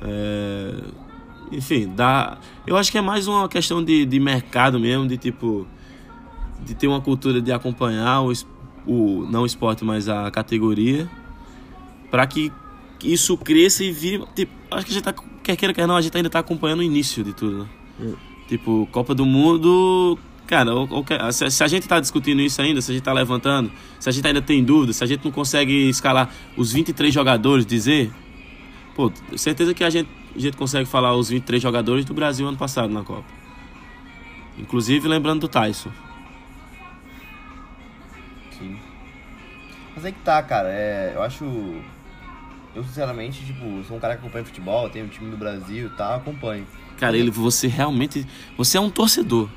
[0.00, 0.74] É,
[1.50, 2.38] enfim, dá.
[2.66, 5.66] Eu acho que é mais uma questão de, de mercado mesmo, de tipo.
[6.64, 8.32] De ter uma cultura de acompanhar o,
[8.86, 11.10] o não o esporte, mas a categoria.
[12.10, 12.52] Pra que
[13.02, 14.24] isso cresça e vire.
[14.34, 15.14] Tipo, acho que a gente tá.
[15.42, 17.68] Quer queira, quer não, a gente ainda tá acompanhando o início de tudo, né?
[18.00, 18.14] Hum.
[18.48, 20.18] Tipo, Copa do Mundo.
[20.46, 23.02] Cara, o- o que- se, se a gente tá discutindo isso ainda, se a gente
[23.04, 26.72] tá levantando, se a gente ainda tem dúvida, se a gente não consegue escalar os
[26.72, 28.10] 23 jogadores, dizer.
[28.94, 32.58] Pô, certeza que a gente, a gente consegue falar os 23 jogadores do Brasil ano
[32.58, 33.24] passado na Copa.
[34.58, 35.90] Inclusive lembrando do Tyson.
[39.94, 40.68] Mas aí que tá, cara.
[40.70, 41.44] É, eu acho.
[42.74, 45.90] Eu, sinceramente, tipo, sou um cara que acompanha futebol, tenho o time do Brasil e
[45.90, 46.66] tal, acompanho.
[46.98, 48.26] Cara, ele, você realmente.
[48.56, 49.48] Você é um torcedor.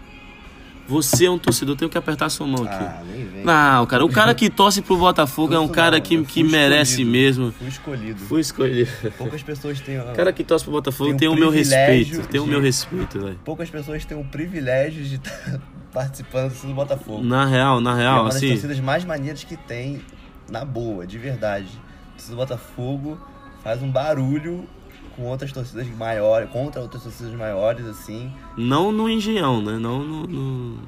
[0.88, 2.76] Você é um torcedor, tenho que apertar sua mão aqui.
[2.84, 3.44] Ah, nem vem.
[3.44, 7.52] Não, cara, o cara que torce pro Botafogo é um cara que, que merece mesmo.
[7.54, 8.20] Fui escolhido.
[8.26, 8.92] Fui escolhido.
[9.18, 10.00] Poucas pessoas têm.
[10.00, 12.28] O cara que torce pro Botafogo Tem tem, um o meu respeito.
[12.28, 13.40] Tem o de- meu respeito, velho.
[13.44, 15.60] Poucas pessoas têm o privilégio de estar
[15.92, 17.24] participando do Botafogo.
[17.24, 18.50] Na real, na E é real, uma das assim.
[18.50, 20.02] torcidas mais maneiras que tem,
[20.48, 21.70] na boa, de verdade.
[22.16, 23.18] Torcida do Botafogo
[23.64, 24.68] faz um barulho
[25.16, 28.32] com outras torcidas maiores, contra outras torcidas maiores, assim.
[28.58, 29.74] Não no engenhão, né?
[29.80, 30.28] Não no.
[30.28, 30.80] no-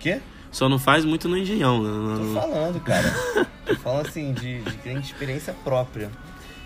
[0.00, 0.20] Quê?
[0.50, 2.24] Só não faz muito no engenhão, né?
[2.34, 3.14] Tô falando, cara.
[3.66, 6.10] Tô falando assim, de, de experiência própria.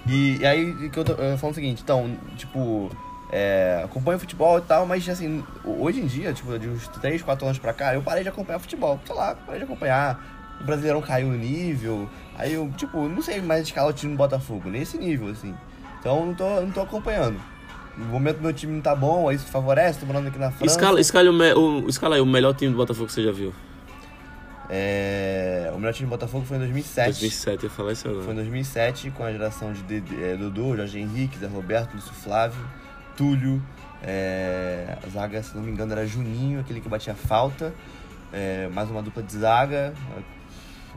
[0.07, 2.91] E, e aí, que eu tô eu falando o seguinte, então, tipo,
[3.31, 7.45] é, acompanho futebol e tal, mas assim, hoje em dia, tipo, de uns 3, 4
[7.47, 9.01] anos pra cá, eu parei de acompanhar futebol.
[9.05, 10.32] Sei lá, parei de acompanhar.
[10.63, 12.09] O Brasileirão caiu no nível.
[12.39, 15.55] Aí eu, tipo, não sei mais escalar o time do Botafogo, nesse nível, assim.
[16.01, 17.39] Então não tô, não tô acompanhando.
[17.97, 20.65] No momento meu time não tá bom, aí isso favorece, tô morando aqui na França.
[20.73, 23.53] Escala, escala, o, o, escala aí o melhor time do Botafogo que você já viu.
[24.71, 27.07] É, o melhor time do Botafogo foi em 2007.
[27.21, 28.35] 2007, eu falar isso Foi em agora.
[28.37, 32.59] 2007, com a geração de Dede- eh, Dudu, Jorge Henrique, Zé Roberto, Lúcio Flávio,
[33.17, 33.63] Túlio.
[34.03, 37.73] eh, a zaga, se não me engano, era Juninho, aquele que batia falta.
[38.33, 39.93] eh, mais uma dupla de zaga.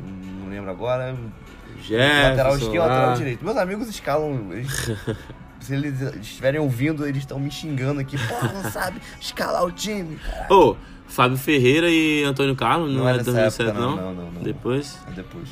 [0.03, 1.11] Não lembro agora.
[1.11, 3.15] lateral Jefferson, esquerdo, lateral lá.
[3.15, 3.43] direito.
[3.45, 4.49] Meus amigos escalam.
[4.53, 4.91] eles-
[5.59, 8.17] se eles estiverem ouvindo, eles estão me xingando aqui.
[8.17, 10.15] Pô, não sabe escalar o time.
[10.17, 10.75] cara." Ô,
[11.07, 13.95] Fábio Ferreira e Antônio Carlos, não, Não é é dessa 2007 época, não?
[13.95, 14.41] não, não, não, não.
[14.41, 14.99] Depois?
[15.07, 15.47] Aí depois.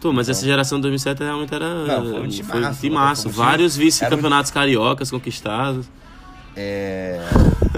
[0.00, 1.84] Pô, mas essa geração de 2007 realmente era.
[1.84, 3.22] Não, foi um timaço, timaço.
[3.24, 3.44] Botafogo.
[3.46, 5.86] Vários Era um- vice-campeonatos cariocas conquistados.
[6.56, 7.20] É,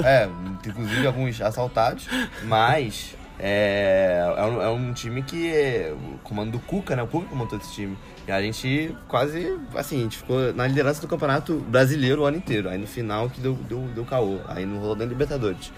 [0.02, 0.28] é,
[0.66, 2.06] inclusive alguns assaltados,
[2.44, 7.02] mas é, é, um, é um time que é o comando do Cuca, né?
[7.02, 7.98] O Cuca montou esse time.
[8.24, 12.36] E a gente quase, assim, a gente ficou na liderança do campeonato brasileiro o ano
[12.36, 12.68] inteiro.
[12.68, 14.38] Aí no final que deu, deu, deu caô.
[14.46, 15.72] Aí não rolou nem Libertadores.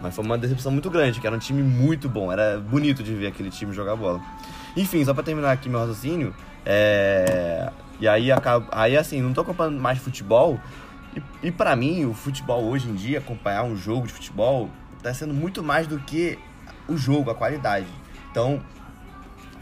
[0.00, 2.32] Mas foi uma decepção muito grande, que era um time muito bom.
[2.32, 4.18] Era bonito de ver aquele time jogar bola.
[4.74, 7.70] Enfim, só pra terminar aqui meu raciocínio, é...
[8.00, 8.28] E aí,
[8.72, 10.58] aí assim, não tô acompanhando mais futebol.
[11.14, 14.70] E, e para mim, o futebol hoje em dia, acompanhar um jogo de futebol,
[15.02, 16.38] tá sendo muito mais do que
[16.92, 17.86] o jogo, a qualidade.
[18.30, 18.62] Então,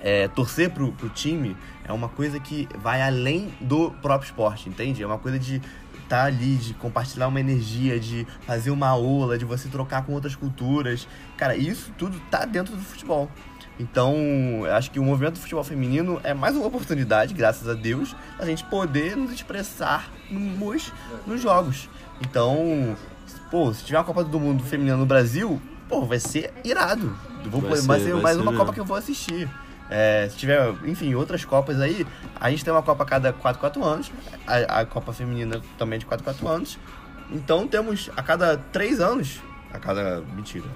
[0.00, 5.02] é, torcer pro, pro time é uma coisa que vai além do próprio esporte, entende?
[5.02, 5.60] É uma coisa de
[6.02, 10.34] estar ali, de compartilhar uma energia, de fazer uma aula, de você trocar com outras
[10.34, 11.06] culturas.
[11.36, 13.30] Cara, isso tudo tá dentro do futebol.
[13.78, 14.14] Então,
[14.66, 18.14] eu acho que o movimento do futebol feminino é mais uma oportunidade, graças a Deus,
[18.38, 20.92] a gente poder nos expressar nos,
[21.26, 21.88] nos jogos.
[22.20, 22.94] Então,
[23.50, 25.60] pô, se tiver uma Copa do Mundo feminina no Brasil,
[25.90, 27.12] pô, vai ser irado.
[27.44, 28.64] Vou, Vai vai, ser, ser, vai mais ser uma mesmo.
[28.64, 29.50] Copa que eu vou assistir.
[29.90, 32.06] É, se tiver, enfim, outras Copas aí,
[32.38, 34.12] a gente tem uma Copa a cada 4, 4 anos,
[34.46, 36.78] a, a Copa Feminina também de 4, 4 anos.
[37.32, 39.40] Então temos a cada 3 anos,
[39.72, 40.20] a cada.
[40.34, 40.66] Mentira.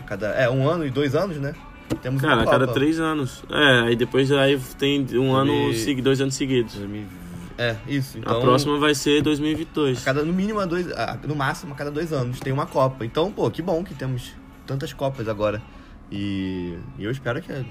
[0.00, 0.28] A cada.
[0.28, 1.54] É, um ano e dois anos, né?
[2.02, 2.78] Temos Cara, a cada Copa.
[2.78, 3.42] três anos.
[3.50, 5.52] É, aí depois aí tem um ano,
[6.02, 6.76] dois anos seguidos.
[7.58, 8.16] É, isso.
[8.18, 10.00] Então, a próxima vai ser 2022.
[10.00, 12.66] A cada, no mínimo, a dois, a- no máximo, a cada dois anos tem uma
[12.66, 13.04] Copa.
[13.04, 14.32] Então, pô, que bom que temos
[14.64, 15.60] tantas Copas agora.
[16.10, 17.64] E, e eu espero que a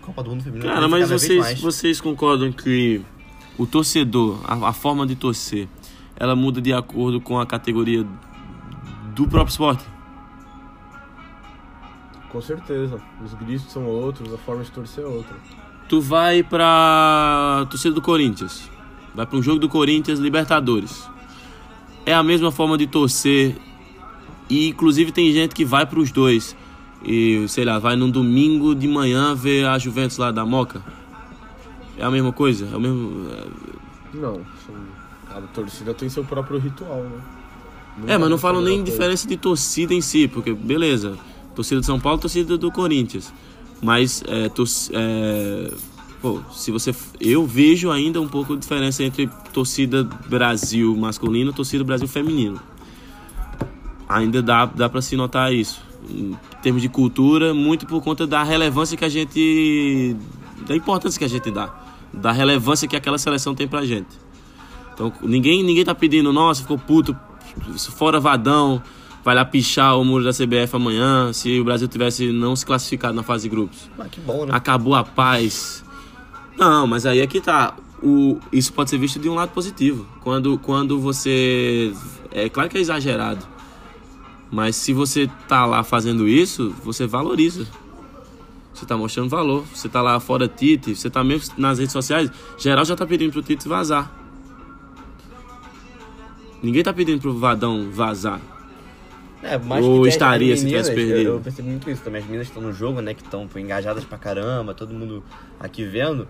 [0.00, 3.02] Copa do Mundo Feminino Cara, mas vocês, vocês concordam que
[3.58, 5.68] o torcedor, a, a forma de torcer,
[6.16, 8.04] ela muda de acordo com a categoria
[9.14, 9.84] do próprio esporte?
[12.30, 13.00] Com certeza.
[13.24, 15.36] Os gritos são outros, a forma de torcer é outra.
[15.88, 18.68] Tu vai pra torcida do Corinthians,
[19.14, 21.08] vai pra um jogo do Corinthians Libertadores.
[22.06, 23.56] É a mesma forma de torcer
[24.50, 26.56] e inclusive tem gente que vai pros dois.
[27.06, 30.82] E, sei lá, vai num domingo de manhã ver a Juventus lá da Moca.
[31.98, 32.66] É a mesma coisa?
[32.72, 33.28] É o mesmo.
[34.14, 34.74] Não, são-
[35.28, 37.20] cada torcida tem seu próprio ritual, né?
[38.14, 38.90] É, mas não falo nem diferença.
[38.92, 41.16] diferença de torcida em si, porque beleza,
[41.54, 43.32] torcida de São Paulo, torcida do Corinthians.
[43.82, 45.72] Mas é, tor- é,
[46.24, 51.54] pô, se você eu vejo ainda um pouco de diferença entre torcida Brasil masculino e
[51.54, 52.58] torcida Brasil feminino.
[54.08, 55.82] Ainda dá dá para se notar isso.
[56.08, 60.16] Em termos de cultura, muito por conta da relevância que a gente
[60.66, 61.74] da importância que a gente dá,
[62.10, 64.18] da relevância que aquela seleção tem pra gente.
[64.94, 67.14] Então ninguém, ninguém tá pedindo, nossa, ficou puto,
[67.76, 68.82] fora Vadão,
[69.22, 73.12] vai lá pichar o muro da CBF amanhã, se o Brasil tivesse não se classificado
[73.12, 73.90] na fase de grupos.
[73.98, 74.52] Ah, que bom, né?
[74.54, 75.84] Acabou a paz.
[76.56, 77.74] Não, mas aí é que tá.
[78.02, 80.06] O, isso pode ser visto de um lado positivo.
[80.20, 81.92] Quando, quando você.
[82.30, 83.46] É claro que é exagerado.
[84.50, 87.66] Mas se você tá lá fazendo isso, você valoriza.
[88.72, 89.64] Você tá mostrando valor.
[89.72, 93.32] Você tá lá fora Tite, você tá mesmo nas redes sociais, geral já tá pedindo
[93.32, 94.12] pro Tite vazar.
[96.62, 98.40] Ninguém tá pedindo pro Vadão vazar.
[99.44, 101.18] É, mais Ou estaria se tivesse perdido.
[101.28, 102.20] Eu, eu percebi muito isso também.
[102.20, 103.12] As meninas estão no jogo, né?
[103.14, 105.22] Que estão engajadas pra caramba, todo mundo
[105.60, 106.26] aqui vendo.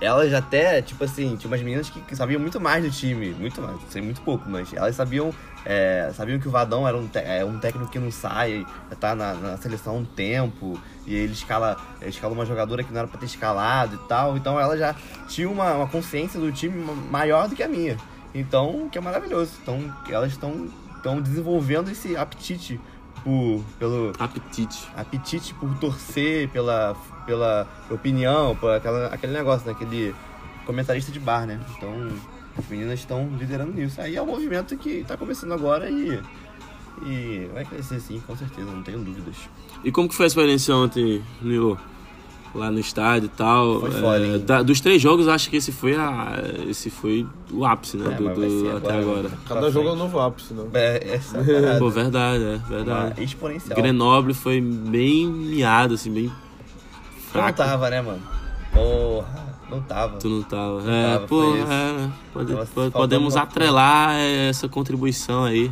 [0.00, 3.30] Elas até, tipo assim, tinha umas meninas que, que sabiam muito mais do time.
[3.30, 5.32] Muito mais, sei muito pouco, mas elas sabiam.
[5.64, 8.64] é, sabiam que o Vadão era um, é um técnico que não sai,
[9.00, 12.98] tá na, na seleção há um tempo, e ele escala, escala uma jogadora que não
[12.98, 14.36] era pra ter escalado e tal.
[14.36, 14.94] Então ela já
[15.28, 17.96] tinha uma, uma consciência do time ma- maior do que a minha.
[18.34, 19.52] Então, que é maravilhoso.
[19.62, 19.80] Então,
[20.10, 20.68] elas estão
[21.06, 22.80] estão desenvolvendo esse apetite
[23.22, 24.88] por, pelo Apetite.
[24.96, 29.72] apetite por torcer, pela, pela opinião, por aquela, aquele negócio, né?
[29.72, 30.14] Aquele
[30.64, 31.60] comentarista de bar, né?
[31.76, 32.08] Então,
[32.58, 34.00] as meninas estão liderando nisso.
[34.00, 36.20] Aí é um movimento que tá começando agora e,
[37.04, 39.36] e vai crescer sim, com certeza, não tenho dúvidas.
[39.84, 41.78] E como que foi a experiência ontem, Nilo?
[42.56, 43.80] Lá no estádio e tal.
[43.80, 44.38] Foi É, foda, hein?
[44.46, 46.32] da- dos três jogos, acho que esse foi, a,
[46.68, 48.12] esse foi o ápice, né?
[48.12, 49.30] É, do, do- até agora, agora.
[49.46, 50.64] Cada Pra jogo é um novo ápice, né?
[50.72, 51.78] É, essa é parada.
[51.78, 53.22] Pô, verdade, é Uma verdade.
[53.22, 53.76] exponencial.
[53.76, 56.32] Grenoble foi bem miado, assim, bem Não
[57.30, 57.58] fraco.
[57.58, 58.22] tava, né, mano?
[58.72, 60.16] Porra, não tava.
[60.18, 60.82] Tu não tava.
[60.90, 62.10] É, tava, pô, é?
[62.32, 65.70] Pode- podemos uma- atrelar essa contribuição aí.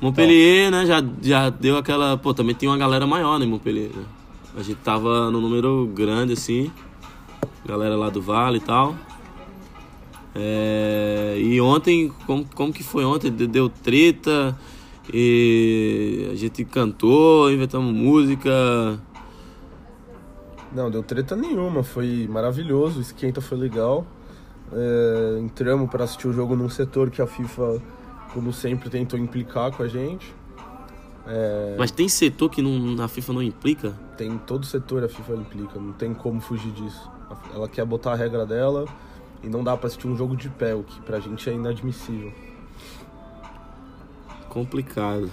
[0.00, 2.16] Montpellier, né, já, já deu aquela.
[2.18, 3.90] Pô, também tem uma galera maior, né, Montpellier.
[3.94, 4.04] né?
[4.56, 6.70] A gente tava no número grande, assim.
[7.66, 8.94] Galera lá do Vale e tal.
[10.34, 13.30] É, e ontem, como, como que foi ontem?
[13.30, 14.56] De- Deu treta.
[15.12, 18.98] E a gente cantou, inventamos música.
[20.72, 24.06] Não, deu treta nenhuma, foi maravilhoso, o esquenta foi legal.
[24.72, 27.82] É, entramos para assistir o jogo num setor que a FIFA,
[28.32, 30.34] como sempre, tentou implicar com a gente.
[31.26, 33.92] É, Mas tem setor que não, na FIFA não implica?
[34.16, 37.10] tem todo setor a FIFA implica, não tem como fugir disso.
[37.54, 38.84] Ela quer botar a regra dela
[39.42, 42.32] e não dá para assistir um jogo de pé, o que pra gente é inadmissível.
[44.48, 45.30] Complicado.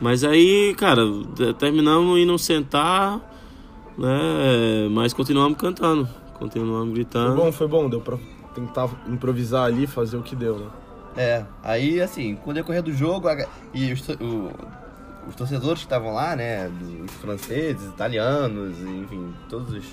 [0.00, 1.02] Mas aí, cara,
[1.34, 3.18] de- terminamos indo sentar,
[3.96, 4.88] né?
[4.90, 6.08] Mas continuamos cantando.
[6.38, 7.36] Continuamos Foi gritando.
[7.36, 8.18] bom, foi bom, deu pra
[8.54, 10.66] tentar improvisar ali, fazer o que deu, né?
[11.16, 14.50] É, aí assim, com o decorrer do jogo, a- e o-
[15.28, 19.84] os torcedores que estavam lá, né, dos franceses, italianos, enfim, todas as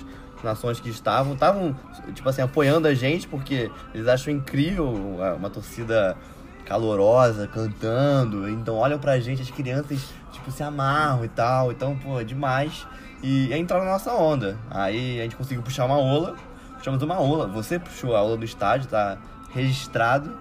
[0.42, 1.76] nações que estavam, estavam,
[2.14, 6.16] tipo assim, apoiando a gente, porque eles acham incrível uma, uma torcida
[6.64, 12.20] calorosa, cantando, então olham pra gente, as crianças, tipo, se amarram e tal, então, pô,
[12.20, 12.86] é demais.
[13.22, 14.58] E aí entraram na nossa onda.
[14.68, 16.34] Aí a gente conseguiu puxar uma ola,
[16.76, 19.18] puxamos uma ola, você puxou a ola do estádio, tá
[19.52, 20.36] registrado.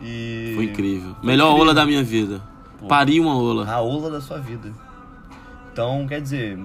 [0.00, 0.52] E.
[0.54, 1.14] Foi incrível.
[1.14, 1.64] Foi Melhor incrível.
[1.64, 2.40] ola da minha vida.
[2.78, 2.86] Pô.
[2.86, 3.68] Pari uma ola.
[3.70, 4.70] A ola da sua vida.
[5.72, 6.58] Então, quer dizer,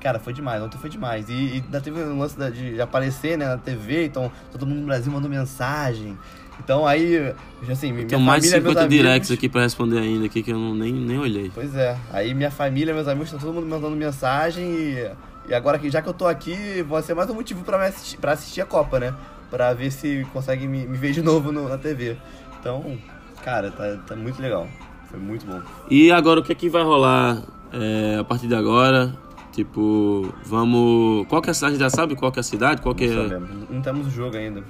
[0.00, 1.28] cara, foi demais, ontem foi demais.
[1.28, 4.86] E, e ainda teve o lance de aparecer né, na TV, então todo mundo no
[4.86, 6.16] Brasil mandou mensagem.
[6.60, 7.34] Então aí,
[7.70, 10.42] assim, minha Tenho mais de família, meus 50 amigos- directs aqui pra responder ainda, aqui
[10.42, 11.50] que eu não, nem, nem olhei.
[11.54, 15.10] Pois é, aí minha família, meus amigos, estão todo mundo mandando mensagem e,
[15.48, 17.86] e agora que já que eu tô aqui, vai ser mais um motivo pra, me
[17.86, 19.14] assistir, pra assistir a Copa, né?
[19.50, 22.16] Pra ver se consegue me, me ver de novo no- na TV.
[22.60, 22.98] Então,
[23.44, 24.66] cara, tá, tá muito legal.
[25.10, 25.60] Foi muito bom.
[25.90, 27.42] E agora, o que é que vai rolar
[27.72, 29.16] é, a partir de agora?
[29.52, 31.26] Tipo, vamos.
[31.28, 31.76] Qual que é a cidade?
[31.78, 32.80] Já sabe qual que é a cidade?
[32.82, 33.28] Qual que Não é.
[33.28, 33.50] sabemos.
[33.70, 34.62] Não temos o jogo ainda.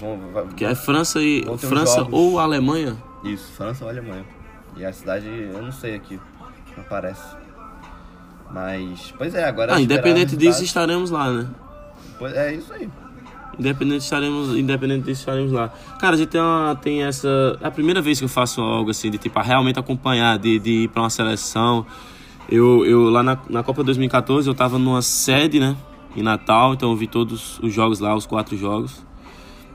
[0.00, 1.44] Vamos, vai- Que é França e.
[1.58, 2.96] França ou Alemanha?
[3.24, 4.24] Isso, França ou Alemanha.
[4.76, 6.18] E a cidade, eu não sei aqui,
[6.76, 7.36] não aparece.
[8.50, 9.74] Mas, pois é, agora.
[9.74, 11.46] Ah, independente disso, estaremos lá, né?
[12.18, 12.88] Pois- É isso aí.
[13.58, 15.68] Independente estaremos, independente disso, estaremos lá.
[16.00, 17.58] Cara, a gente tem, uma, tem essa.
[17.60, 20.70] É a primeira vez que eu faço algo assim, de tipo, realmente acompanhar, de, de
[20.84, 21.86] ir pra uma seleção.
[22.48, 25.76] Eu, eu lá na, na Copa 2014, eu tava numa sede, né?
[26.16, 29.04] Em Natal, então eu vi todos os jogos lá, os quatro jogos.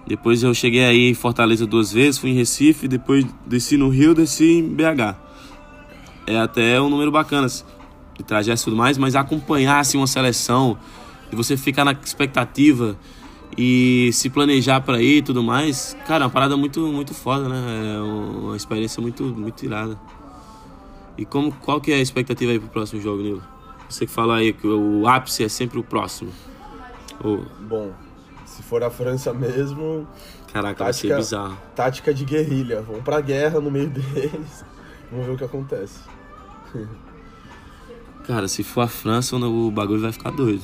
[0.08, 4.14] Depois eu cheguei aí em Fortaleza duas vezes, fui em Recife, depois desci no Rio,
[4.14, 5.16] desci em BH.
[6.26, 7.64] É até um número bacana, assim,
[8.18, 10.78] de trajetos e tudo mais, mas acompanhar assim, uma seleção,
[11.30, 12.98] de você ficar na expectativa
[13.56, 17.48] e se planejar pra ir e tudo mais, cara, é uma parada muito, muito foda,
[17.48, 17.96] né?
[17.96, 20.00] É uma experiência muito, muito irada.
[21.18, 23.44] E como, qual que é a expectativa aí pro próximo jogo, Nilo?
[23.90, 26.32] Você que fala aí que o ápice é sempre o próximo.
[27.68, 27.92] Bom,
[28.46, 30.08] se for a França mesmo,
[30.54, 31.58] caraca, vai ser Tática- bizarro.
[31.76, 32.82] tática de guerrilha.
[32.82, 34.64] Vão pra guerra no meio deles.
[35.10, 36.00] Vamos ver o que acontece.
[38.28, 40.62] Cara, se for a França, o bagulho vai ficar doido.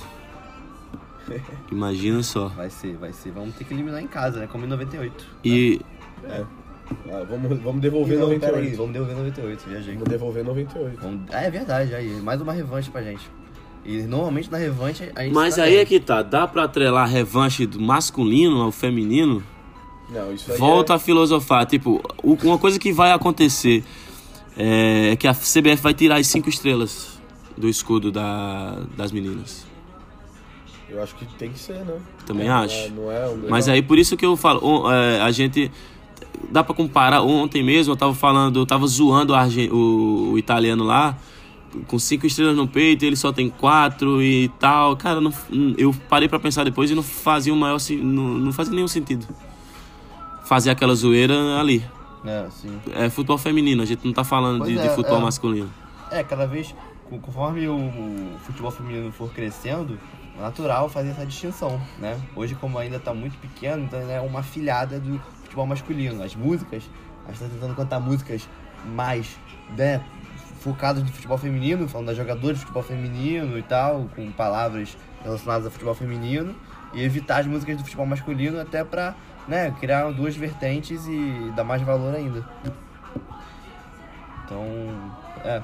[1.72, 2.48] Imagina só.
[2.50, 3.32] Vai ser, vai ser.
[3.32, 4.48] Vamos ter que eliminar em casa, né?
[4.48, 5.26] Como em 98.
[5.44, 5.82] E
[6.30, 8.78] Ah, vamos, vamos devolver Não, peraí, 98.
[8.78, 9.94] Vamos devolver 98, viajei.
[9.96, 11.00] Vamos devolver 98.
[11.02, 12.10] Vamos- Ah, é verdade, aí.
[12.22, 13.30] Mais uma revanche pra gente.
[13.86, 15.80] E normalmente na revanche a gente Mas tá aí bem.
[15.80, 19.44] é que tá, dá pra atrelar revanche do masculino ao feminino?
[20.10, 20.96] Não, isso aí Volta é...
[20.96, 21.66] a filosofar.
[21.66, 23.84] Tipo, uma coisa que vai acontecer
[24.58, 27.20] é, é que a CBF vai tirar as cinco estrelas
[27.58, 29.66] do escudo da- das meninas.
[30.94, 31.98] Eu acho que tem que ser, né?
[32.26, 32.76] Também Não acho.
[32.76, 35.72] é- Não é, um Mas aí por isso que eu falo, o- é, a gente
[36.52, 37.22] dá pra comparar.
[37.22, 41.18] Ontem mesmo eu tava falando, eu tava zoando o, o- o italiano lá
[41.88, 44.96] com cinco estrelas no peito, ele só tem quatro e tal.
[44.96, 45.34] Cara, não-
[45.78, 49.26] eu parei pra pensar depois e não fazia o maior, não, não fazia nenhum sentido
[50.46, 51.84] fazer aquela zoeira ali.
[52.26, 52.80] É, sim.
[52.94, 55.22] É futebol feminino, a gente não tá falando de, de é, futebol é.
[55.24, 55.70] masculino.
[56.12, 56.74] É, cada vez,
[57.10, 57.76] co- conforme o,
[58.46, 62.20] futebol feminino for crescendo, é natural fazer essa distinção, né?
[62.36, 66.24] Hoje, como ainda tá muito pequeno, então é uma filhada do futebol masculino.
[66.24, 66.90] As músicas,
[67.26, 68.48] a gente tá tentando cantar músicas
[68.86, 69.38] mais,
[69.78, 70.04] né,
[70.60, 75.66] focadas no futebol feminino, falando das jogadoras de futebol feminino e tal, com palavras relacionadas
[75.66, 76.56] ao futebol feminino,
[76.94, 79.16] e evitar as músicas do futebol masculino até pra,
[79.48, 82.48] né, criar duas vertentes e dar mais valor ainda.
[84.46, 84.66] Então,
[85.44, 85.62] é.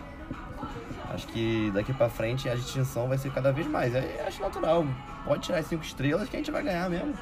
[1.14, 3.94] Acho que daqui pra frente a distinção vai ser cada vez mais.
[3.96, 4.86] É, acho natural.
[5.26, 7.14] Pode tirar as cinco estrelas que a gente vai ganhar mesmo.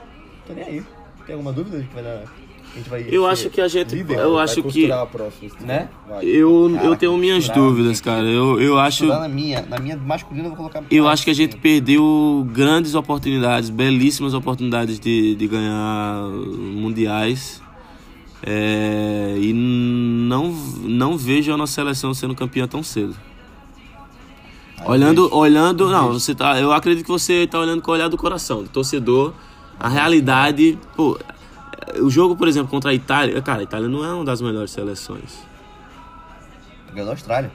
[0.46, 0.84] Tô nem aí.
[1.26, 2.20] Tem alguma dúvida de que vai dar.
[2.20, 3.96] que a gente vai Eu acho que a gente.
[3.96, 4.20] líder?
[4.20, 4.90] Eu acho que.
[5.10, 5.52] próxima.
[5.62, 5.90] Né?
[6.08, 6.26] Vai.
[6.26, 8.26] Eu, Cara, eu tenho minhas dúvidas, cara.
[8.26, 9.06] Eu, eu acho.
[9.06, 10.84] Na minha, na minha masculina eu vou colocar.
[10.92, 11.64] Eu acho que a gente cinco.
[11.64, 17.62] perdeu grandes oportunidades, belíssimas oportunidades de, de ganhar mundiais.
[18.44, 20.52] É, e não,
[20.84, 23.16] não vejo a nossa seleção sendo campeã tão cedo.
[24.88, 28.18] Olhando, olhando, não, você tá, eu acredito que você está olhando com o olhar do
[28.18, 29.34] coração, do torcedor.
[29.78, 31.20] A realidade, pô,
[32.02, 34.72] o jogo, por exemplo, contra a Itália, cara, a Itália não é uma das melhores
[34.72, 35.46] seleções.
[36.94, 37.52] Ganhou da Austrália.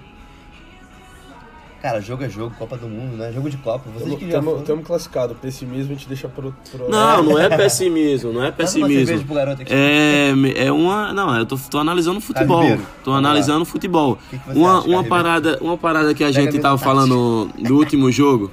[1.83, 3.33] Cara, jogo é jogo, Copa do Mundo, né?
[3.33, 3.91] Jogo de Copa.
[3.91, 5.37] Vocês que já foram- Estamos classificados.
[5.39, 6.55] Pessimismo a gente deixa pro.
[6.71, 6.89] pro...
[6.89, 9.25] Não, não é pessimismo, não é uma pessimismo.
[9.25, 9.73] pro garoto aqui.
[9.75, 10.33] É,
[10.67, 11.13] é uma.
[11.13, 12.61] Não, eu tô, tô analisando futebol.
[12.63, 14.17] Ribeiro, Tô analisando futebol.
[14.31, 15.09] que que Uma, acha, uma, Ribeiro?
[15.09, 16.89] parada, uma parada que a Pega gente tava tático.
[16.89, 18.49] falando no último jogo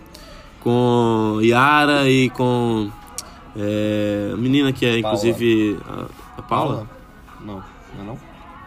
[0.60, 2.90] com Yara e com
[3.56, 5.16] é, a menina que é Paula.
[5.18, 6.06] inclusive a,
[6.40, 6.88] a Paula.
[7.42, 7.62] Não, não
[8.02, 8.18] é não?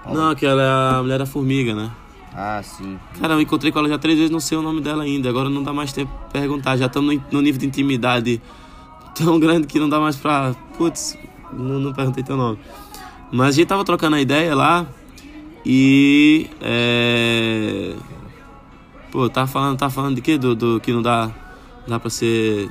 [0.04, 0.20] Paula?
[0.28, 1.90] Não, que ela é a mulher da formiga, né?
[2.34, 2.98] Ah, sim.
[3.20, 5.28] Cara, eu encontrei com ela já três vezes, não sei o nome dela ainda.
[5.28, 6.76] Agora não dá mais tempo pra perguntar.
[6.76, 8.40] Já estamos no, nível de intimidade
[9.14, 10.54] tão grande que não dá mais pra.
[10.76, 11.18] Putz,
[11.52, 12.58] não, não perguntei teu nome.
[13.30, 14.86] Mas a gente tava trocando a ideia lá
[15.64, 16.48] e.
[16.60, 17.94] É...
[19.10, 20.38] Pô, tava falando, tava falando de quê?
[20.38, 21.30] Do, do que não dá,
[21.86, 22.70] dá pra ser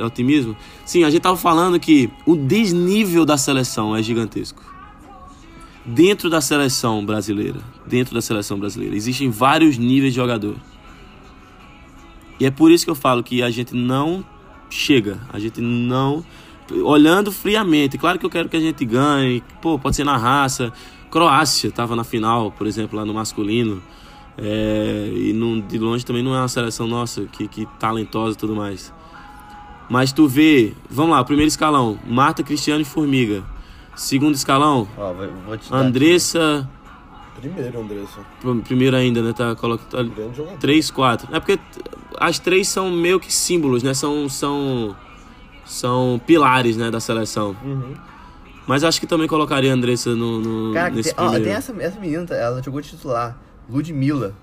[0.00, 0.56] otimismo?
[0.84, 4.69] Sim, a gente tava falando que o desnível da seleção é gigantesco
[5.94, 10.56] dentro da seleção brasileira, dentro da seleção brasileira, existem vários níveis de jogador.
[12.38, 14.24] E é por isso que eu falo que a gente não
[14.70, 16.24] chega, a gente não
[16.84, 17.98] olhando friamente.
[17.98, 20.72] Claro que eu quero que a gente ganhe, pô, pode ser na raça.
[21.10, 23.82] Croácia tava na final, por exemplo, lá no masculino.
[24.38, 28.54] É, e de longe também não é uma seleção nossa que, que talentosa e tudo
[28.54, 28.92] mais.
[29.90, 33.44] Mas tu vê, vamos lá, primeiro escalão, Marta, Cristiano e Formiga.
[33.96, 36.68] Segundo escalão, Ó, vou, vou te dar Andressa,
[37.40, 38.20] Primeiro, Andressa.
[38.40, 39.32] pr- primeiro ainda, né?
[39.32, 40.10] Tá colocando.
[40.10, 40.58] Grande jogador.
[40.58, 41.28] 3, 4.
[41.34, 41.58] É porque
[42.18, 43.94] as três são meio que símbolos, né?
[43.94, 44.28] São.
[44.28, 44.94] São,
[45.64, 47.54] são pilares, né, da seleção.
[47.64, 47.94] Uhum.
[48.66, 51.44] Mas acho que também colocaria a Andressa no, no, Cara, nesse tem, ó, primeiro.
[51.44, 53.36] tem essa, essa menina, ela jogou de titular.
[53.68, 54.34] Ludmilla.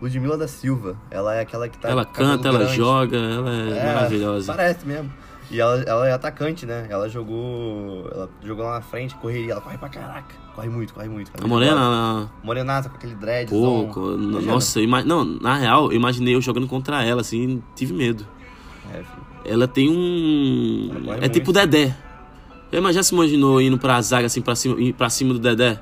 [0.00, 0.96] Ludmilla da Silva.
[1.10, 1.88] Ela é aquela que tá.
[1.88, 2.76] ela com cabelo canta, ela grande.
[2.76, 4.52] joga, ela é, É, maravilhosa.
[4.54, 5.10] Parece mesmo.
[5.50, 6.86] E ela, ela é atacante, né?
[6.90, 8.08] Ela jogou.
[8.12, 9.52] Ela jogou lá na frente, correria.
[9.52, 10.34] Ela corre pra caraca.
[10.54, 11.30] Corre muito, corre muito.
[11.30, 11.52] corre A muito.
[11.52, 12.32] Morena, ela.
[12.42, 13.48] Morenaça com aquele dread.
[13.50, 14.00] Pouco.
[14.00, 15.02] Nossa, ima...
[15.02, 18.26] não, na real, eu imaginei eu jogando contra ela, assim, tive medo.
[18.92, 19.26] É, filho.
[19.44, 20.90] Ela tem um.
[20.90, 21.28] Ela É muito.
[21.32, 21.96] tipo Dedé.
[22.82, 25.80] Mas já se imaginou indo pra zaga assim, pra cima, pra cima do Dedé?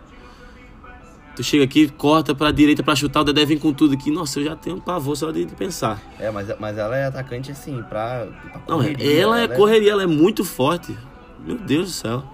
[1.36, 4.10] Tu chega aqui, corta pra direita pra chutar, o Dedé vem com tudo aqui.
[4.10, 6.00] Nossa, eu já tenho um pavor só de, de pensar.
[6.18, 8.26] É, mas, mas ela é atacante assim, pra.
[8.26, 10.96] pra Não, correria, ela é correria, ela é muito forte.
[11.44, 12.24] Meu Deus do céu.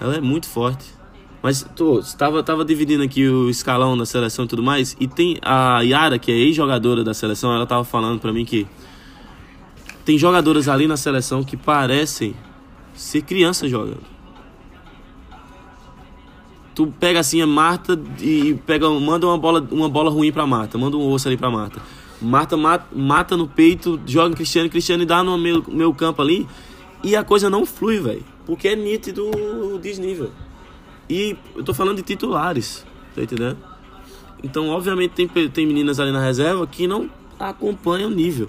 [0.00, 0.94] Ela é muito forte.
[1.42, 4.96] Mas tô, tava, tava dividindo aqui o escalão da seleção e tudo mais.
[4.98, 8.66] E tem a Yara, que é ex-jogadora da seleção, ela tava falando pra mim que
[10.04, 12.34] tem jogadoras ali na seleção que parecem
[12.94, 14.13] ser criança jogando.
[16.74, 20.76] Tu pega assim a Marta e pega, manda uma bola, uma bola ruim pra Marta,
[20.76, 21.80] manda um osso ali pra Marta.
[22.20, 26.46] Marta mata, mata no peito, joga em Cristiano, Cristiano dá no meu, meu campo ali
[27.02, 28.24] e a coisa não flui, velho.
[28.46, 30.30] Porque é nítido o desnível.
[31.08, 33.58] E eu tô falando de titulares, tá entendendo?
[34.42, 37.08] Então, obviamente, tem, tem meninas ali na reserva que não
[37.38, 38.48] acompanha o nível.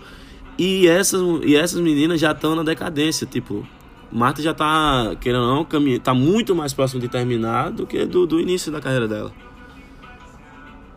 [0.57, 3.67] E essas, e essas meninas já estão na decadência, tipo,
[4.15, 8.05] Marta já tá, querendo ou não, caminha, tá muito mais próximo de terminar do que
[8.05, 9.29] do, do início da carreira dela.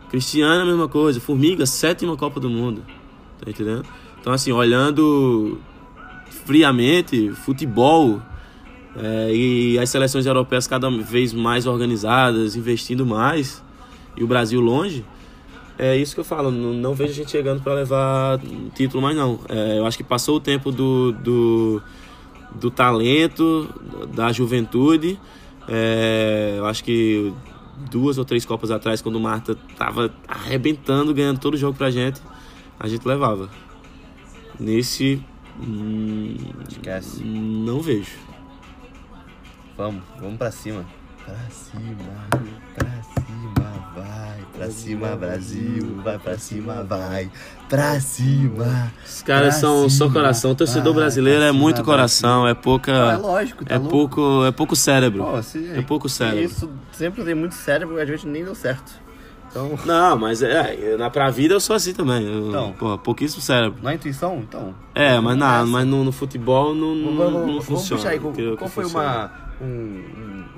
[0.09, 1.19] Cristiana, a mesma coisa.
[1.19, 2.81] Formiga, sétima Copa do Mundo.
[3.43, 3.83] Tá entendendo?
[4.21, 5.59] Então, assim, olhando
[6.45, 8.21] friamente, futebol
[8.95, 13.61] é, e as seleções europeias cada vez mais organizadas, investindo mais,
[14.15, 15.03] e o Brasil longe,
[15.77, 16.51] é isso que eu falo.
[16.51, 18.39] Não, não vejo a gente chegando para levar
[18.75, 19.41] título mais, não.
[19.49, 21.81] É, eu acho que passou o tempo do, do,
[22.55, 23.67] do talento,
[24.13, 25.19] da juventude.
[25.67, 27.33] É, eu acho que
[27.89, 31.91] duas ou três Copas atrás, quando o Marta tava arrebentando, ganhando todo o jogo pra
[31.91, 32.21] gente,
[32.79, 33.49] a gente levava.
[34.59, 35.23] Nesse.
[35.61, 36.35] Hum,
[36.67, 37.23] Esquece.
[37.23, 38.17] Não vejo.
[39.77, 40.85] Vamos, vamos pra cima.
[41.25, 41.95] Pra cima,
[42.75, 43.18] pra cima.
[44.59, 46.01] Pra cima, Brasil.
[46.03, 47.31] Vai pra cima, vai.
[47.69, 48.91] Pra cima.
[49.05, 50.51] Os caras são só cima, coração.
[50.51, 52.91] O torcedor vai, brasileiro é cima, muito coração, é pouca.
[52.91, 53.91] Não, é lógico, tá é louco.
[53.91, 55.23] pouco, é pouco cérebro.
[55.23, 56.43] Pô, se- É pouco cérebro.
[56.43, 58.91] Isso sempre tem muito cérebro e a gente nem deu certo.
[59.49, 62.23] Então, Não, mas é, na pra vida eu sou assim também.
[62.23, 62.73] Eu, Então.
[62.73, 63.79] porra, pouquíssimo cérebro.
[63.81, 64.75] na intuição, então.
[64.93, 67.99] É, mas, na, mas no, no futebol não, não, Vamos, não vamos funciona.
[68.01, 68.19] puxar aí.
[68.19, 69.31] Qual, qual foi funciona.
[69.59, 70.03] uma, um,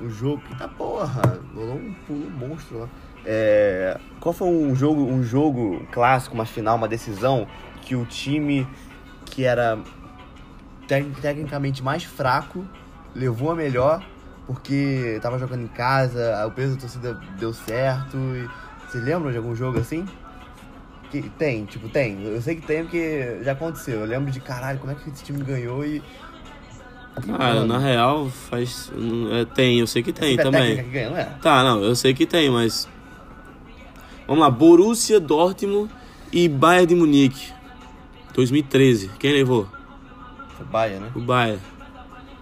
[0.01, 1.39] um, um jogo que tá porra?
[1.55, 2.89] Rolou um pulo monstro lá.
[3.26, 7.47] É, qual foi um jogo, um jogo clássico, uma final, uma decisão
[7.82, 8.67] que o time
[9.26, 9.80] que era
[10.88, 12.65] tec- tecnicamente mais fraco
[13.15, 14.03] levou a melhor
[14.47, 18.17] porque tava jogando em casa, o peso da torcida deu certo.
[18.17, 18.49] E,
[18.88, 20.05] vocês lembram de algum jogo assim?
[21.09, 22.22] Que, tem, tipo, tem.
[22.24, 23.99] Eu sei que tem porque já aconteceu.
[24.01, 26.01] Eu lembro de caralho, como é que esse time ganhou e.
[27.38, 28.91] Cara, na real, faz.
[29.34, 30.76] é, tem, eu sei que tem Sempre a também.
[30.84, 31.26] que ganha, não é?
[31.41, 32.89] Tá, não, eu sei que tem, mas.
[34.32, 35.91] Vamos lá, Borussia Dortmund
[36.32, 37.51] e Bayern de Munique.
[38.34, 39.11] 2013.
[39.19, 39.67] Quem levou?
[40.55, 41.11] Foi Bahia, né?
[41.13, 41.59] O Bayern.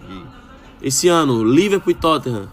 [0.07, 2.47] E Esse ano, Liverpool e Tottenham.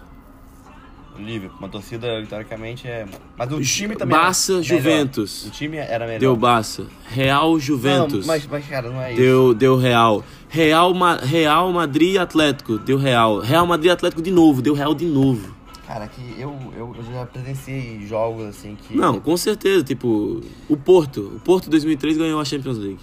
[1.18, 3.04] o Liverpool, uma torcida teoricamente é.
[3.36, 4.16] Mas o time também.
[4.16, 4.78] Barça, era melhor.
[4.78, 5.46] Juventus.
[5.46, 6.20] O time era melhor.
[6.20, 6.86] Deu Barça.
[7.06, 8.20] Real Juventus.
[8.20, 9.20] Não, mas, mas, cara, não é isso.
[9.20, 10.24] Deu, deu Real.
[10.48, 12.78] Real, Ma- Real Madrid e Atlético.
[12.78, 13.40] Deu Real.
[13.40, 14.62] Real Madrid e Atlético de novo.
[14.62, 15.54] Deu Real de novo.
[15.86, 18.96] Cara, que eu, eu, eu já presenciei jogos assim que.
[18.96, 19.84] Não, com certeza.
[19.84, 21.32] Tipo, o Porto.
[21.36, 22.98] O Porto 2003 ganhou a Champions League.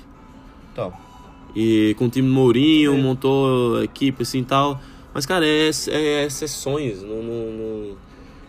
[0.71, 0.91] Então,
[1.55, 3.01] E com o time do Mourinho, É.
[3.01, 4.81] montou a equipe assim e tal.
[5.13, 6.27] Mas, cara, é, é.
[7.03, 7.95] Não, não, não-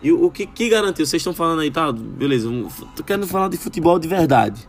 [0.03, 1.07] E o, o que, que garantiu?
[1.07, 1.93] Vocês estão falando aí, tá?
[1.93, 2.49] Beleza,
[2.97, 4.67] tô querendo falar de futebol de verdade.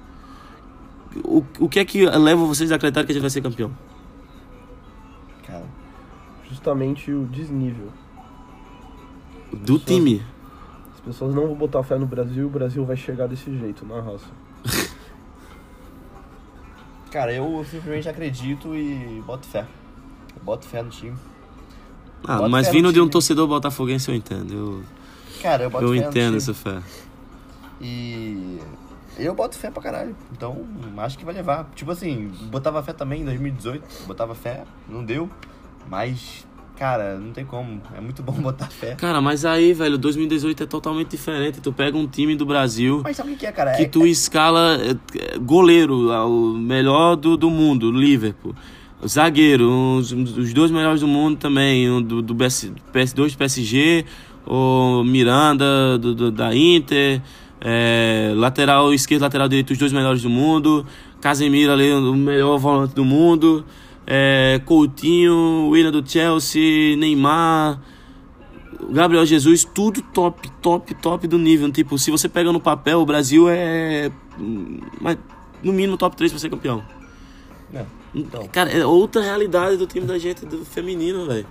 [1.24, 3.72] O, o que é que leva vocês a acreditar que a gente vai ser campeão?
[5.47, 5.63] cara.
[6.49, 7.88] Justamente o desnível.
[9.54, 10.22] Do time.
[10.93, 13.86] As pessoas não vão botar fé no Brasil e o Brasil vai chegar desse jeito,
[13.86, 14.26] na raça.
[17.12, 19.66] Cara, eu simplesmente acredito e boto fé.
[20.36, 21.16] Eu boto fé no time.
[22.28, 24.54] Ah, Bota mas vindo de um torcedor botafoguense eu entendo.
[24.54, 24.84] Eu,
[25.41, 26.38] Cara, eu boto eu fé no entendo time.
[26.38, 26.82] essa fé.
[27.80, 28.60] E
[29.18, 30.16] eu boto fé pra caralho.
[30.32, 30.66] Então,
[30.98, 31.70] acho que vai levar.
[31.76, 34.08] Tipo assim, botava fé também em 2018.
[34.08, 35.30] Botava fé, não deu.
[35.88, 37.82] Mas, cara, não tem como.
[37.97, 38.95] É muito bom botar fé.
[38.95, 41.59] Cara, mas aí, velho, 2018 é totalmente diferente.
[41.61, 43.73] Tu pega um time do Brasil Mas sabe o que é, cara?
[43.73, 44.91] que É- tu escala é,
[45.36, 48.55] é, goleiro, o melhor do, do mundo, Liverpool.
[49.05, 54.05] Zagueiro, os, os dois melhores do mundo também, um do, do PS, PS2 do PSG,
[54.47, 57.21] o Miranda do, do- da Inter,
[57.61, 60.86] é, lateral esquerdo, lateral direito, os dois melhores do mundo,
[61.21, 63.65] Casemiro ali, o melhor volante do mundo,
[64.08, 67.82] é, Coutinho, Willian do Chelsea, Neymar,
[68.91, 71.72] Gabriel Jesus, tudo top, top, top do nível.
[71.72, 74.12] Tipo, se você pega no papel, o Brasil é.
[74.39, 75.18] hum, mas,
[75.64, 76.84] no mínimo top 3 pra ser campeão.
[77.72, 78.47] Não, então.
[78.49, 81.47] Cara, é outra realidade do time da gente, do feminino, velho.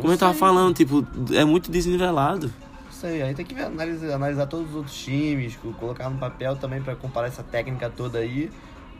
[0.00, 0.40] Como eu tava sei.
[0.40, 2.52] falando, tipo, é muito desnivelado.
[2.90, 6.80] Sei, aí tem que analisar, analisar todos os outros times, co- colocar no papel também
[6.80, 8.48] pra comparar essa técnica toda aí.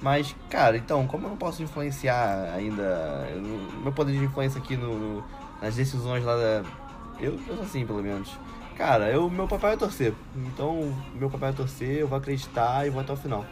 [0.02, 3.28] Mas, cara, então, como eu não posso influenciar ainda.
[3.36, 5.24] não- meu poder de influência aqui no, no-
[5.62, 6.62] nas decisões lá da.
[7.20, 8.36] Eu, eu sou assim, pelo menos.
[8.76, 10.12] Cara, eu, meu papel é torcer.
[10.34, 13.44] Então, meu papel é torcer, eu vou acreditar e vou até o final.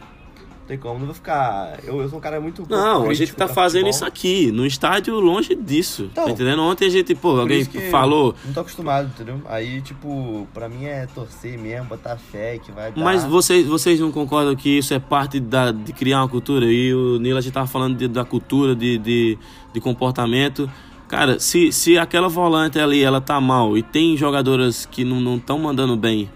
[0.71, 1.79] Tem como, não vou ficar.
[1.83, 2.65] Eu, eu sou um cara muito.
[2.69, 3.89] Não, a gente tá fazendo futebol.
[3.89, 6.07] isso aqui, no estádio longe disso.
[6.09, 6.61] Então, tá entendendo?
[6.61, 8.33] Ontem a gente, pô, Por alguém falou.
[8.45, 9.41] Não tô acostumado, entendeu?
[9.49, 13.03] Aí, tipo, pra mim é torcer mesmo, botar fé que vai dar.
[13.03, 16.65] Mas vocês, vocês não concordam que isso é parte da, de criar uma cultura?
[16.65, 19.37] E o Nila a gente tava falando de- da cultura, de, de,
[19.73, 20.71] de comportamento.
[21.09, 25.59] Cara, se, se aquela volante ali ela tá mal e tem jogadoras que não estão
[25.59, 26.29] mandando bem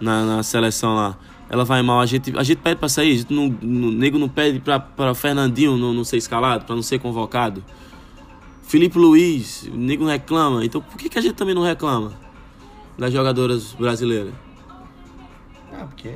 [0.00, 1.16] na, na seleção lá,
[1.50, 4.18] ela vai mal, a gente, a gente pede pra sair, a gente não, o nego
[4.18, 7.64] não pede pra, pra Fernandinho não, não ser escalado, pra não ser convocado.
[8.62, 10.64] Felipe Luiz, o nego não reclama.
[10.64, 12.12] Então por que, que a gente também não reclama
[12.96, 14.32] das jogadoras brasileiras?
[15.72, 16.14] Ah, porque.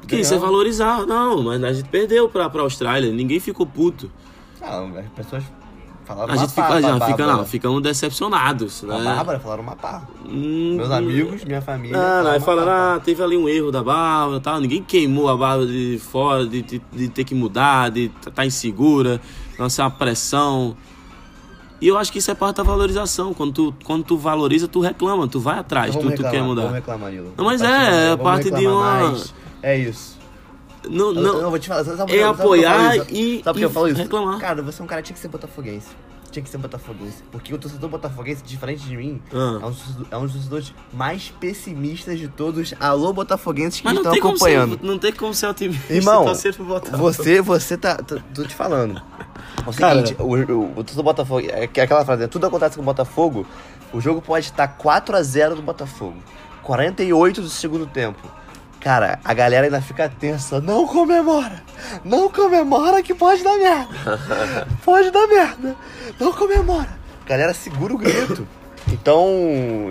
[0.00, 1.06] Porque isso é valorizar.
[1.06, 4.10] Não, mas a gente perdeu pra, pra Austrália, ninguém ficou puto.
[4.60, 5.44] Não, as pessoas
[6.08, 9.04] falaram A gente pá fica, já fica, não, ficamos decepcionados, A né?
[9.04, 10.02] Bárbara falaram uma pá.
[10.26, 11.96] Hum, Meus amigos, minha família.
[11.96, 12.94] Ah, falaram aí falaram, pá.
[12.96, 14.60] ah, teve ali um erro da Bárbara e tal.
[14.60, 18.44] Ninguém queimou a Bárbara de fora, de, de, de ter que mudar, de estar tá
[18.46, 19.20] insegura,
[19.58, 20.76] lançar uma pressão.
[21.80, 23.32] E eu acho que isso é parte da valorização.
[23.32, 26.48] Quando tu, quando tu valoriza, tu reclama, tu vai atrás, tu, vamos tu quer reclamar,
[26.48, 26.62] mudar.
[26.62, 27.32] Vamos reclamar, Nilo.
[27.36, 29.34] Não, mas Tá é, é parte de reclamar uma- mais.
[29.62, 30.17] É isso.
[30.88, 33.06] Não, Eu- não, eu vou te falar, sabe é sabe apoiar isso?
[33.10, 33.96] e- Sabe e eu falo isso?
[34.00, 34.38] reclamar.
[34.38, 35.88] Cara, você é um cara que tinha que ser botafoguense.
[36.30, 37.22] Tinha que ser botafoguense.
[37.32, 39.58] Porque o torcedor botafoguense, diferente de mim, Ah.
[39.62, 42.74] é, um dos, é um dos torcedores mais pessimistas de todos.
[42.78, 44.78] Alô, botafoguenses que mas estão acompanhando.
[44.78, 46.96] ser, não tem como ser otimista Irmão, e.
[46.98, 47.96] Você, você tá.
[47.96, 49.00] Tô, tô te falando.
[49.66, 50.06] É o Cara.
[50.06, 51.46] seguinte, o, o, o torcedor Botafogo.
[51.50, 52.28] É que- aquela frase, né?
[52.28, 53.46] tudo acontece com o Botafogo.
[53.92, 56.16] O jogo pode estar 4x0 do Botafogo.
[56.62, 58.20] 48 do segundo tempo.
[58.80, 60.60] Cara, a galera ainda fica tensa.
[60.60, 61.62] Não comemora!
[62.04, 64.68] Não comemora que pode dar merda!
[64.84, 65.76] Pode dar merda!
[66.18, 66.88] Não comemora!
[67.24, 68.46] A galera segura o grito.
[68.90, 69.28] Então,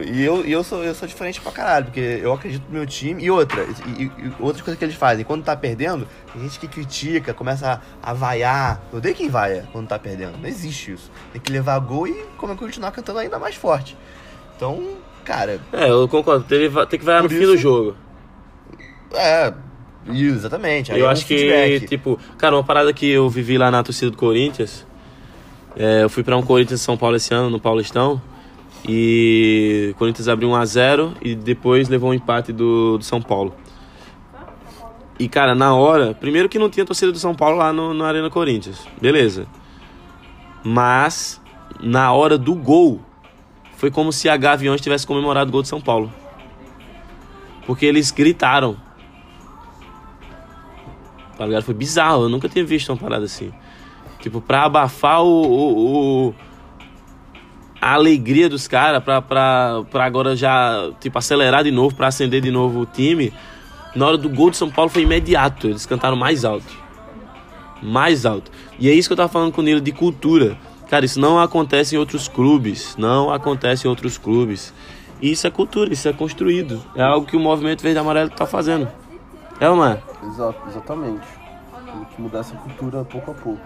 [0.03, 3.23] e eu, eu, sou, eu sou diferente pra caralho, porque eu acredito no meu time.
[3.23, 3.63] E outra,
[3.97, 5.23] e, e- outras coisas que eles fazem.
[5.23, 8.81] Quando tá perdendo, tem gente que critica, começa a, a vaiar.
[8.91, 10.37] Eu odeio quem vaia quando tá perdendo.
[10.39, 11.11] Não existe isso.
[11.31, 13.95] Tem que levar gol e como continuar cantando ainda mais forte.
[14.55, 14.83] Então,
[15.23, 16.43] cara, É, eu concordo.
[16.45, 17.95] Teve, tem que vai no fim do jogo.
[19.13, 19.53] É.
[20.09, 20.91] Exatamente.
[20.91, 21.87] aí eu é um acho que, feedback.
[21.87, 24.85] tipo, cara, uma parada que eu vivi lá na torcida do Corinthians.
[25.75, 28.21] é, eu fui pra um Corinthians São Paulo esse ano, no Paulistão.
[28.87, 33.53] E o Corinthians abriu 1x0 e depois levou um empate do, do São Paulo.
[35.19, 38.07] E, cara, na hora, primeiro que não tinha torcida do São Paulo lá no, na
[38.07, 38.87] Arena Corinthians.
[39.01, 39.47] Beleza.
[40.63, 41.41] Mas,
[41.81, 43.01] na hora do gol,
[43.75, 46.13] foi como se a Gaviões tivesse comemorado o gol de São Paulo.
[47.65, 48.77] Porque eles gritaram.
[51.37, 51.63] Tá ligado?
[51.63, 53.51] Foi bizarro, eu nunca tinha visto uma parada assim.
[54.19, 55.27] Tipo, pra abafar o.
[55.27, 56.35] o- o-
[57.79, 62.41] a alegria dos caras, pra, pra, pra agora já, tipo, acelerar de novo, pra acender
[62.41, 63.31] de novo o time.
[63.95, 66.65] Na hora do gol de São Paulo foi imediato, eles cantaram mais alto.
[67.81, 68.51] Mais alto.
[68.79, 70.57] E é isso que eu tava falando com o Nilo de cultura.
[70.89, 72.95] Cara, isso não acontece em outros clubes.
[72.97, 74.73] Não acontece em outros clubes.
[75.21, 76.81] Isso é cultura, isso é construído.
[76.95, 78.87] É algo que o movimento Verde Amarelo tá fazendo.
[79.59, 80.01] É é?
[80.27, 81.27] Exato, exatamente.
[81.85, 83.61] Tem que mudar essa cultura pouco a pouco.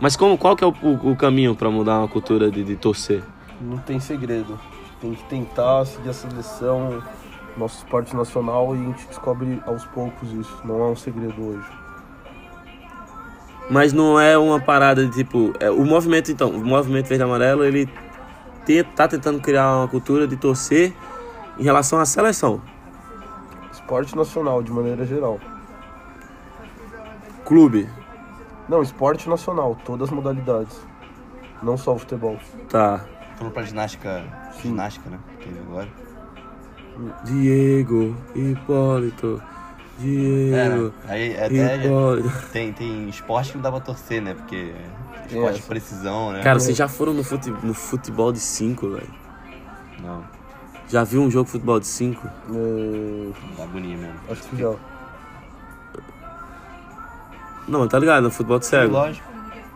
[0.00, 2.76] Mas como, qual que é o, o- o caminho pra mudar uma cultura de, de
[2.76, 3.22] torcer?
[3.60, 4.58] Não tem segredo.
[5.00, 7.02] Tem que tentar seguir a seleção,
[7.56, 10.60] nosso esporte nacional e a gente descobre aos poucos isso.
[10.64, 11.66] Não é um segredo hoje.
[13.70, 15.52] Mas não é uma parada de tipo.
[15.60, 17.88] é, o movimento, então, o movimento verde amarelo, ele
[18.66, 20.92] te- tá tentando criar uma cultura de torcer
[21.58, 22.60] em relação à seleção.
[23.92, 25.38] Esporte nacional, de maneira geral.
[27.44, 27.86] Clube,
[28.66, 30.80] Não, esporte nacional, todas as modalidades.
[31.62, 32.38] Não só o futebol.
[32.70, 33.04] tá.
[33.36, 34.24] Falou pra ginástica.
[34.62, 35.18] Ginástica, né?
[35.38, 35.88] Teve agora.
[37.24, 39.42] Diego, Hipólito,
[39.98, 40.92] É, Diego, né?
[41.08, 41.84] Aí é até.
[41.86, 42.32] Hipólito.
[42.50, 44.32] Tem, tem esporte que não dá pra torcer, né?
[44.32, 44.72] Porque
[45.26, 45.60] esporte É.
[45.60, 46.42] de precisão, né?
[46.42, 49.10] Cara, vocês já foram no, fute, no futebol de 5, velho?
[50.02, 50.24] Não,
[50.92, 52.26] Já viu um jogo de futebol de 5?
[52.26, 54.14] É, dá agonia mesmo.
[54.30, 54.74] acho que já.
[57.66, 58.24] Não, tá ligado?
[58.24, 58.92] No futebol de cego.
[58.92, 59.26] Lógico.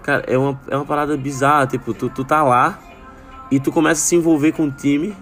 [0.02, 1.66] Cara, é uma, é uma parada bizarra.
[1.68, 2.78] Tipo, tu, tu tá lá
[3.50, 5.16] e tu começa a se envolver com o time.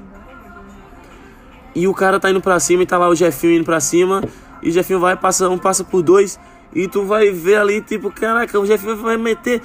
[1.76, 4.20] E o cara tá indo pra cima e tá lá o Jefinho indo pra cima.
[4.61, 6.40] E o Jefinho vai, passa um, passa por dois.
[6.74, 9.62] E tu vai ver ali, tipo, caraca, o Jefinho vai meter.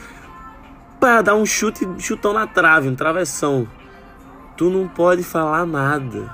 [0.99, 3.67] Pá, dar um chute, chutão na trave, um travessão.
[4.59, 6.29] Tu não pode falar nada.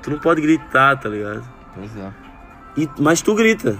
[0.00, 1.42] Tu não pode gritar, tá ligado?
[1.74, 2.12] Pois é.
[2.76, 3.76] E, mas tu grita.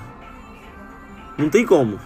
[1.39, 1.97] Não tem como.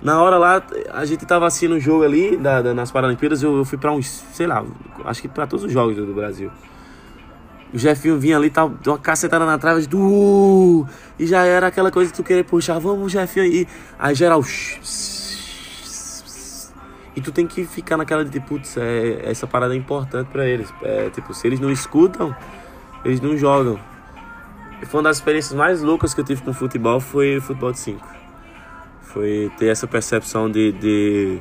[0.00, 0.62] Na hora lá,
[0.92, 3.90] a gente tava assistindo o jogo ali, da, da- nas Paralimpíadas, eu, eu fui pra
[3.90, 4.64] uns, sei lá,
[5.06, 6.52] acho que pra todos os jogos do, do Brasil.
[7.74, 10.86] O Jefinho vinha ali, tava, deu uma cacetada na trave, do, "Uh",
[11.18, 13.66] e já era aquela coisa de tu querer puxar, vamos Jefinho aí.
[13.98, 14.40] Aí geral.
[17.16, 20.72] E tu tem que ficar naquela de, putz, é, essa parada é importante pra eles.
[20.82, 22.36] É, tipo, se eles não escutam,
[23.02, 23.80] eles não jogam.
[24.82, 27.78] E foi uma das experiências mais loucas que eu tive com futebol foi futebol de
[27.78, 28.06] 5.
[29.00, 31.38] Foi ter essa percepção de, de.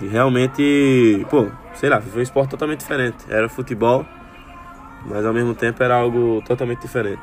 [0.00, 1.24] de realmente.
[1.30, 3.24] Pô, sei lá, foi um esporte totalmente diferente.
[3.28, 4.04] Era futebol,
[5.06, 7.22] mas ao mesmo tempo era algo totalmente diferente.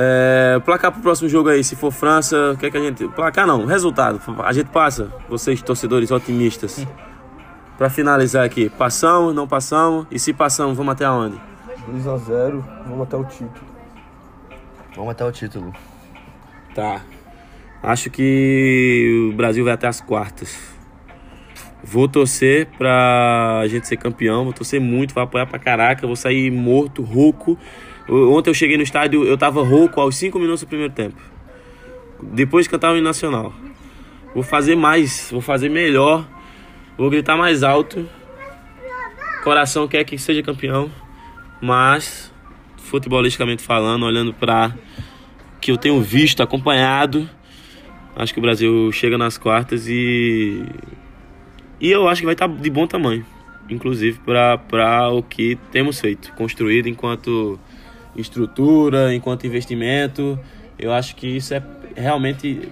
[0.00, 3.08] É, placar pro próximo jogo aí, se for França, o que é que a gente.
[3.08, 4.20] Placar não, resultado.
[4.44, 6.86] A gente passa, vocês torcedores otimistas.
[7.76, 10.06] Pra finalizar aqui, passamos, não passamos?
[10.08, 11.36] E se passamos, vamos até aonde?
[11.90, 13.66] 2x0, vamos até o título.
[14.94, 15.72] Vamos até o título.
[16.74, 17.02] Tá.
[17.82, 20.56] Acho que o Brasil vai até as quartas.
[21.82, 26.50] Vou torcer pra gente ser campeão, vou torcer muito, vou apoiar pra caraca, vou sair
[26.52, 27.58] morto, rouco.
[28.08, 31.20] Ontem eu cheguei no estádio, eu tava rouco aos 5 minutos do primeiro tempo.
[32.22, 33.52] Depois de cantar o hino nacional.
[34.34, 36.26] Vou fazer mais, vou fazer melhor,
[36.96, 38.08] vou gritar mais alto.
[39.44, 40.90] Coração quer que seja campeão,
[41.60, 42.32] mas
[42.76, 44.74] futebolisticamente falando, olhando pra
[45.60, 47.28] que eu tenho visto, acompanhado,
[48.16, 50.64] acho que o Brasil chega nas quartas e
[51.80, 53.24] e eu acho que vai estar de bom tamanho,
[53.68, 57.58] inclusive para o que temos feito, construído enquanto
[58.20, 60.38] estrutura, enquanto investimento.
[60.78, 61.62] Eu acho que isso é
[61.96, 62.68] realmente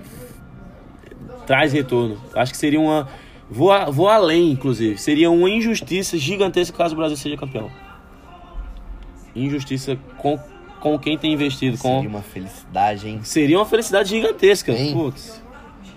[1.46, 2.18] traz retorno.
[2.34, 3.08] Acho que seria uma
[3.50, 7.70] vou, a- vou além, inclusive, seria uma injustiça gigantesca caso o Brasil seja campeão.
[9.34, 10.38] Injustiça com
[10.78, 13.20] com quem tem investido, com Seria uma felicidade, hein?
[13.22, 14.72] Seria uma felicidade gigantesca.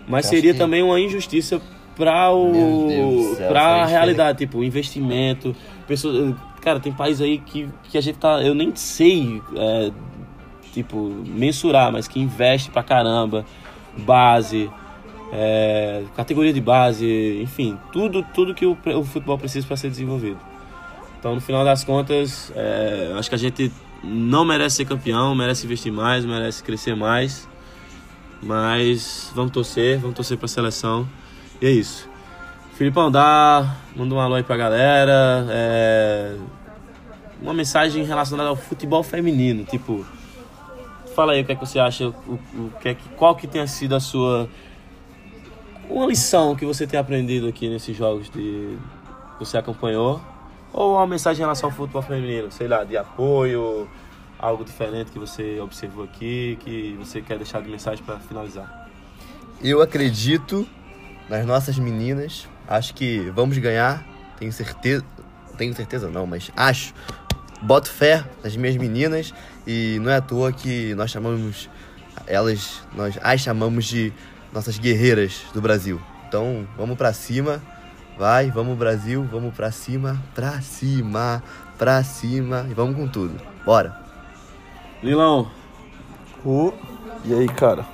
[0.07, 1.61] Mas Eu seria que- também uma injustiça
[1.95, 7.97] para o para a sabe realidade, tipo, investimento, pessoas, cara, tem país aí que, que
[7.97, 9.91] a gente tá, eu nem sei, é,
[10.73, 13.45] tipo, mensurar, mas que investe pra caramba,
[13.97, 14.69] base,
[15.31, 20.39] é, categoria de base, enfim, tudo tudo que o, o futebol precisa para ser desenvolvido.
[21.19, 23.71] Então, no final das contas, é, acho que a gente
[24.03, 27.47] não merece ser campeão, merece investir mais, merece crescer mais.
[28.41, 31.07] Mas vamos torcer, vamos torcer pra seleção.
[31.61, 32.08] E é isso.
[32.79, 33.75] Filipão, dá.
[33.93, 35.45] Manda um alô aí pra galera.
[35.49, 36.37] é,
[37.41, 39.65] uma mensagem relacionada ao futebol feminino.
[39.65, 40.05] Tipo,
[41.13, 43.47] fala aí o que é que você acha, o, o que é que, qual que
[43.47, 44.47] tenha sido a sua.
[45.89, 48.77] Uma lição que você tem aprendido aqui nesses jogos de,
[49.37, 50.21] que você acompanhou.
[50.71, 53.89] Ou uma mensagem em relação ao futebol feminino, sei lá, de apoio,
[54.39, 58.87] algo diferente que você observou aqui, que você quer deixar de mensagem para finalizar.
[59.61, 60.65] Eu acredito
[61.27, 62.47] nas nossas meninas.
[62.69, 64.05] Acho que vamos ganhar.
[64.37, 65.03] Tenho certeza.
[65.57, 66.93] Tenho certeza não, mas acho.
[67.63, 69.33] Boto fé nas minhas meninas.
[69.65, 71.67] E não é à toa que nós chamamos
[72.27, 72.83] elas.
[72.95, 74.13] Nós as chamamos de
[74.53, 75.99] nossas guerreiras do Brasil.
[76.27, 77.59] Então vamos pra cima.
[78.19, 81.41] Vai, vamos Brasil, vamos pra cima, pra cima,
[81.77, 83.33] pra cima e vamos com tudo.
[83.65, 83.97] Bora.
[85.01, 85.49] Lilão,
[86.43, 86.73] Ô,
[87.23, 87.85] E aí, cara?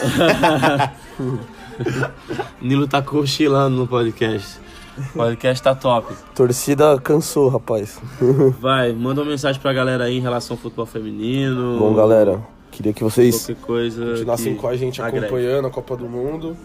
[2.60, 4.58] Nilo tá cochilando no podcast.
[4.98, 6.12] O podcast tá top.
[6.34, 8.00] Torcida cansou, rapaz.
[8.60, 11.78] Vai, manda uma mensagem pra galera aí em relação ao futebol feminino.
[11.78, 14.04] Bom, galera, queria que vocês coisa.
[14.04, 15.26] continuassem com a gente agrega.
[15.26, 16.56] acompanhando a Copa do Mundo.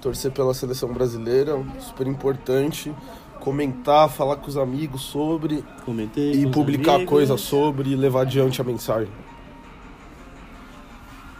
[0.00, 2.92] Torcer pela seleção brasileira, super importante.
[3.40, 6.32] Comentar, falar com os amigos sobre Comentei.
[6.32, 7.10] e publicar amigos.
[7.10, 9.08] coisas sobre e levar adiante a mensagem.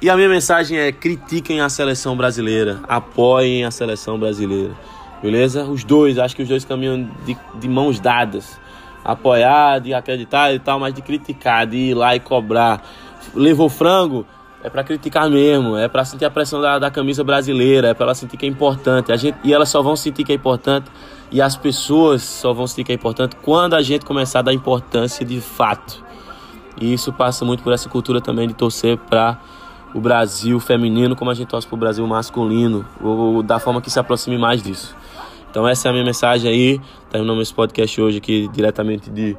[0.07, 4.73] E a minha mensagem é: critiquem a seleção brasileira, apoiem a seleção brasileira,
[5.21, 5.65] beleza?
[5.65, 8.57] Os dois, acho que os dois caminham de, de mãos dadas.
[9.05, 12.87] Apoiar, de acreditar e tal, mas de criticar, de ir lá e cobrar.
[13.35, 14.25] Levou frango?
[14.63, 18.05] É pra criticar mesmo, é pra sentir a pressão da, da camisa brasileira, é pra
[18.05, 19.11] ela sentir que é importante.
[19.11, 20.89] A gente, e elas só vão sentir que é importante,
[21.33, 24.53] e as pessoas só vão sentir que é importante quando a gente começar a dar
[24.53, 26.05] importância de fato.
[26.81, 29.41] E isso passa muito por essa cultura também de torcer para
[29.95, 33.91] o Brasil feminino, como a gente torce para o Brasil masculino, ou da forma que
[33.91, 34.95] se aproxime mais disso.
[35.51, 36.81] Então essa é a minha mensagem aí.
[37.11, 39.37] Terminamos esse podcast hoje aqui diretamente de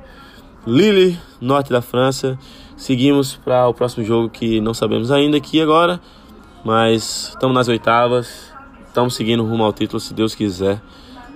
[0.66, 2.38] Lille, norte da França.
[2.76, 6.00] Seguimos para o próximo jogo que não sabemos ainda aqui agora,
[6.64, 8.52] mas estamos nas oitavas,
[8.86, 10.82] estamos seguindo rumo ao título se Deus quiser.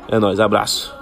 [0.08, 1.01] É nóis, abraço.